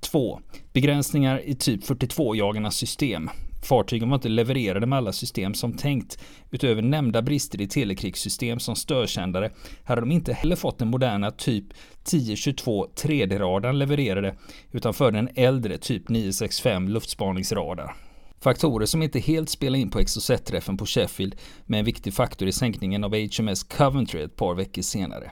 2. 0.00 0.40
Begränsningar 0.72 1.48
i 1.48 1.54
typ 1.54 1.85
42-jagarnas 1.85 2.70
system. 2.70 3.30
Fartygen 3.62 4.09
var 4.09 4.14
inte 4.14 4.29
levererade 4.29 4.87
med 4.87 4.96
alla 4.96 5.12
system 5.12 5.55
som 5.55 5.73
tänkt. 5.73 6.18
Utöver 6.51 6.83
nämnda 6.83 7.23
brister 7.23 7.61
i 7.61 7.68
telekrigssystem 7.68 8.59
som 8.59 8.77
störkändare 8.77 9.51
hade 9.85 10.01
de 10.01 10.12
inte 10.12 10.33
heller 10.33 10.57
fått 10.57 10.79
den 10.79 10.88
moderna 10.88 11.31
typ 11.31 11.64
1022 12.03 12.87
3D-radarn 12.96 13.79
levererade 13.79 14.35
utan 14.73 14.94
för 14.94 15.12
den 15.12 15.29
äldre 15.35 15.79
typ 15.79 16.09
965 16.09 16.88
luftspaningsradar. 16.88 17.94
Faktorer 18.40 18.87
som 18.87 19.03
inte 19.03 19.18
helt 19.18 19.49
spelar 19.49 19.79
in 19.79 19.90
på 19.90 19.99
Exocet-träffen 19.99 20.77
på 20.77 20.87
Sheffield 20.87 21.37
med 21.66 21.79
en 21.79 21.85
viktig 21.85 22.14
faktor 22.14 22.49
i 22.49 22.53
sänkningen 22.53 23.05
av 23.05 23.14
HMS 23.14 23.64
Coventry 23.64 24.23
ett 24.23 24.37
par 24.37 24.55
veckor 24.55 24.83
senare. 24.83 25.31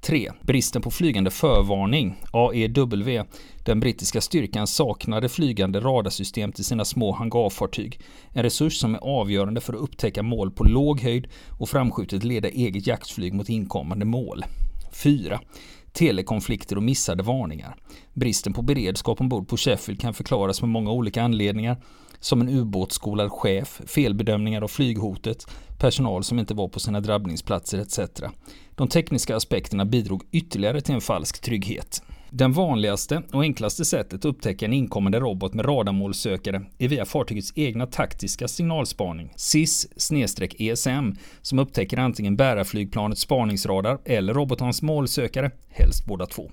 3. 0.00 0.30
Bristen 0.40 0.82
på 0.82 0.90
flygande 0.90 1.30
förvarning, 1.30 2.16
AEW. 2.32 3.24
Den 3.64 3.80
brittiska 3.80 4.20
styrkan 4.20 4.66
saknade 4.66 5.28
flygande 5.28 5.80
radarsystem 5.80 6.52
till 6.52 6.64
sina 6.64 6.84
små 6.84 7.12
hangarfartyg. 7.12 8.00
En 8.32 8.42
resurs 8.42 8.80
som 8.80 8.94
är 8.94 8.98
avgörande 8.98 9.60
för 9.60 9.72
att 9.72 9.80
upptäcka 9.80 10.22
mål 10.22 10.50
på 10.50 10.64
låg 10.64 11.00
höjd 11.00 11.28
och 11.58 11.68
framskjutet 11.68 12.24
leda 12.24 12.48
eget 12.48 12.86
jaktflyg 12.86 13.34
mot 13.34 13.48
inkommande 13.48 14.04
mål. 14.04 14.44
4. 14.92 15.40
Telekonflikter 15.92 16.76
och 16.76 16.82
missade 16.82 17.22
varningar. 17.22 17.76
Bristen 18.14 18.52
på 18.52 18.62
beredskap 18.62 19.20
ombord 19.20 19.48
på 19.48 19.56
Sheffield 19.56 20.00
kan 20.00 20.14
förklaras 20.14 20.62
med 20.62 20.68
många 20.68 20.90
olika 20.90 21.22
anledningar 21.22 21.76
som 22.20 22.40
en 22.40 22.48
ubåtsskolad 22.48 23.32
chef, 23.32 23.80
felbedömningar 23.86 24.62
av 24.62 24.68
flyghotet, 24.68 25.46
personal 25.78 26.24
som 26.24 26.38
inte 26.38 26.54
var 26.54 26.68
på 26.68 26.80
sina 26.80 27.00
drabbningsplatser 27.00 27.78
etc. 27.78 28.00
De 28.76 28.88
tekniska 28.88 29.36
aspekterna 29.36 29.84
bidrog 29.84 30.22
ytterligare 30.32 30.80
till 30.80 30.94
en 30.94 31.00
falsk 31.00 31.40
trygghet. 31.40 32.02
Den 32.30 32.52
vanligaste 32.52 33.22
och 33.32 33.42
enklaste 33.42 33.84
sättet 33.84 34.14
att 34.14 34.24
upptäcka 34.24 34.66
en 34.66 34.72
inkommande 34.72 35.20
robot 35.20 35.54
med 35.54 35.66
radarmålsökare 35.66 36.62
är 36.78 36.88
via 36.88 37.04
fartygets 37.04 37.52
egna 37.54 37.86
taktiska 37.86 38.48
signalspaning, 38.48 39.32
SIS-ESM, 39.36 41.16
som 41.42 41.58
upptäcker 41.58 41.98
antingen 41.98 42.36
bärarflygplanets 42.36 43.20
spaningsradar 43.20 43.98
eller 44.04 44.34
robotens 44.34 44.82
målsökare, 44.82 45.50
helst 45.68 46.06
båda 46.06 46.26
två. 46.26 46.50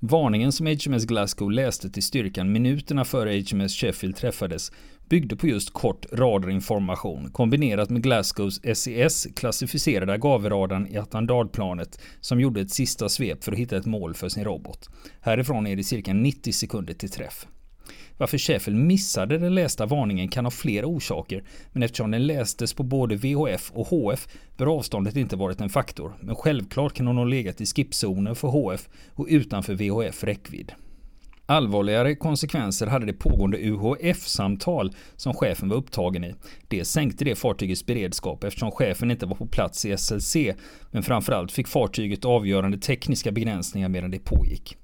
Varningen 0.00 0.52
som 0.52 0.66
HMS 0.66 1.04
Glasgow 1.04 1.50
läste 1.50 1.90
till 1.90 2.02
styrkan 2.02 2.52
minuterna 2.52 3.04
före 3.04 3.40
HMS 3.40 3.74
Sheffield 3.74 4.16
träffades 4.16 4.72
byggde 5.08 5.36
på 5.36 5.46
just 5.46 5.72
kort 5.72 6.06
radarinformation 6.12 7.30
kombinerat 7.30 7.90
med 7.90 8.02
Glasgows 8.02 8.60
SES 8.74 9.26
klassificerade 9.36 10.12
agaveradarn 10.12 10.86
i 10.86 10.96
Attandardplanet 10.96 12.00
som 12.20 12.40
gjorde 12.40 12.60
ett 12.60 12.70
sista 12.70 13.08
svep 13.08 13.44
för 13.44 13.52
att 13.52 13.58
hitta 13.58 13.76
ett 13.76 13.86
mål 13.86 14.14
för 14.14 14.28
sin 14.28 14.44
robot. 14.44 14.88
Härifrån 15.20 15.66
är 15.66 15.76
det 15.76 15.84
cirka 15.84 16.12
90 16.12 16.52
sekunder 16.52 16.94
till 16.94 17.10
träff. 17.10 17.46
Varför 18.16 18.38
Sheffield 18.38 18.78
missade 18.78 19.38
den 19.38 19.54
lästa 19.54 19.86
varningen 19.86 20.28
kan 20.28 20.44
ha 20.44 20.50
flera 20.50 20.86
orsaker, 20.86 21.44
men 21.72 21.82
eftersom 21.82 22.10
den 22.10 22.26
lästes 22.26 22.74
på 22.74 22.82
både 22.82 23.16
VHF 23.16 23.72
och 23.74 23.86
HF 23.86 24.28
bör 24.56 24.66
avståndet 24.66 25.16
inte 25.16 25.36
varit 25.36 25.60
en 25.60 25.68
faktor. 25.68 26.12
Men 26.20 26.34
självklart 26.34 26.94
kan 26.94 27.06
hon 27.06 27.16
ha 27.16 27.24
legat 27.24 27.60
i 27.60 27.66
skipzonen 27.66 28.34
för 28.34 28.48
HF 28.48 28.88
och 29.14 29.26
utanför 29.30 29.74
VHF 29.74 30.24
räckvidd. 30.24 30.72
Allvarligare 31.48 32.14
konsekvenser 32.14 32.86
hade 32.86 33.06
det 33.06 33.12
pågående 33.12 33.58
UHF-samtal 33.58 34.92
som 35.16 35.34
chefen 35.34 35.68
var 35.68 35.76
upptagen 35.76 36.24
i. 36.24 36.34
Det 36.68 36.84
sänkte 36.84 37.24
det 37.24 37.34
fartygets 37.34 37.86
beredskap 37.86 38.44
eftersom 38.44 38.70
chefen 38.70 39.10
inte 39.10 39.26
var 39.26 39.36
på 39.36 39.46
plats 39.46 39.86
i 39.86 39.96
SLC, 39.96 40.36
men 40.90 41.02
framförallt 41.02 41.52
fick 41.52 41.68
fartyget 41.68 42.24
avgörande 42.24 42.78
tekniska 42.78 43.32
begränsningar 43.32 43.88
medan 43.88 44.10
det 44.10 44.18
pågick. 44.18 44.76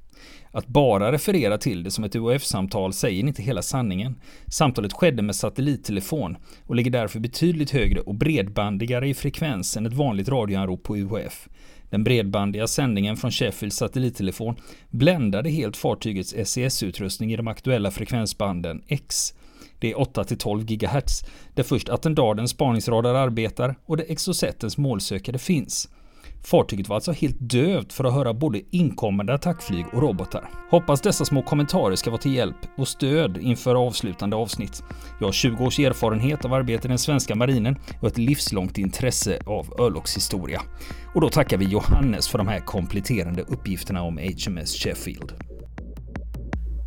Att 0.53 0.67
bara 0.67 1.13
referera 1.13 1.59
till 1.59 1.83
det 1.83 1.91
som 1.91 2.05
ett 2.05 2.17
UHF-samtal 2.17 2.93
säger 2.93 3.21
inte 3.21 3.43
hela 3.43 3.63
sanningen. 3.63 4.21
Samtalet 4.47 4.93
skedde 4.93 5.23
med 5.23 5.37
satellittelefon 5.37 6.37
och 6.67 6.75
ligger 6.75 6.91
därför 6.91 7.21
betydligt 7.21 7.71
högre 7.71 8.01
och 8.01 8.15
bredbandigare 8.15 9.09
i 9.09 9.15
frekvens 9.15 9.77
än 9.77 9.87
ett 9.87 9.93
vanligt 9.93 10.29
radioanrop 10.29 10.83
på 10.83 10.97
UHF. 10.97 11.49
Den 11.91 12.05
bredbandiga 12.05 12.67
sändningen 12.67 13.17
från 13.17 13.31
Sheffields 13.31 13.77
satellittelefon 13.77 14.57
bländade 14.91 15.51
helt 15.51 15.77
fartygets 15.77 16.35
SES-utrustning 16.45 17.33
i 17.33 17.37
de 17.37 17.49
aktuella 17.49 17.91
frekvensbanden 17.91 18.83
X. 18.87 19.35
Det 19.79 19.93
är 19.93 19.97
8-12 19.97 20.65
GHz, 20.65 21.25
där 21.55 21.63
först 21.63 21.89
attendardens 21.89 22.51
spaningsradar 22.51 23.15
arbetar 23.15 23.75
och 23.87 23.97
där 23.97 24.07
Exocetens 24.09 24.79
målsökare 24.79 25.39
finns. 25.39 25.89
Fartyget 26.45 26.89
var 26.89 26.97
alltså 26.97 27.13
helt 27.13 27.37
dövt 27.41 27.93
för 27.93 28.05
att 28.05 28.15
höra 28.15 28.35
både 28.35 28.61
inkommande 28.71 29.35
attackflyg 29.35 29.87
och 29.93 30.03
robotar. 30.03 30.51
Hoppas 30.71 31.01
dessa 31.01 31.25
små 31.25 31.43
kommentarer 31.43 31.97
ska 31.97 32.11
vara 32.11 32.21
till 32.21 32.35
hjälp 32.35 32.57
och 32.77 32.89
stöd 32.89 33.37
inför 33.37 33.75
avslutande 33.75 34.37
avsnitt. 34.37 34.83
Jag 35.21 35.27
har 35.27 35.33
20 35.33 35.65
års 35.65 35.79
erfarenhet 35.79 36.45
av 36.45 36.53
arbete 36.53 36.87
i 36.87 36.89
den 36.89 36.99
svenska 36.99 37.35
marinen 37.35 37.77
och 38.01 38.09
ett 38.09 38.19
livslångt 38.19 38.79
intresse 38.79 39.43
av 39.47 39.81
örlogshistoria. 39.81 40.63
Och 41.15 41.21
då 41.21 41.29
tackar 41.29 41.57
vi 41.57 41.65
Johannes 41.65 42.29
för 42.29 42.39
de 42.39 42.49
här 42.49 42.61
kompletterande 42.61 43.43
uppgifterna 43.43 44.03
om 44.03 44.19
HMS 44.19 44.75
Sheffield. 44.75 45.52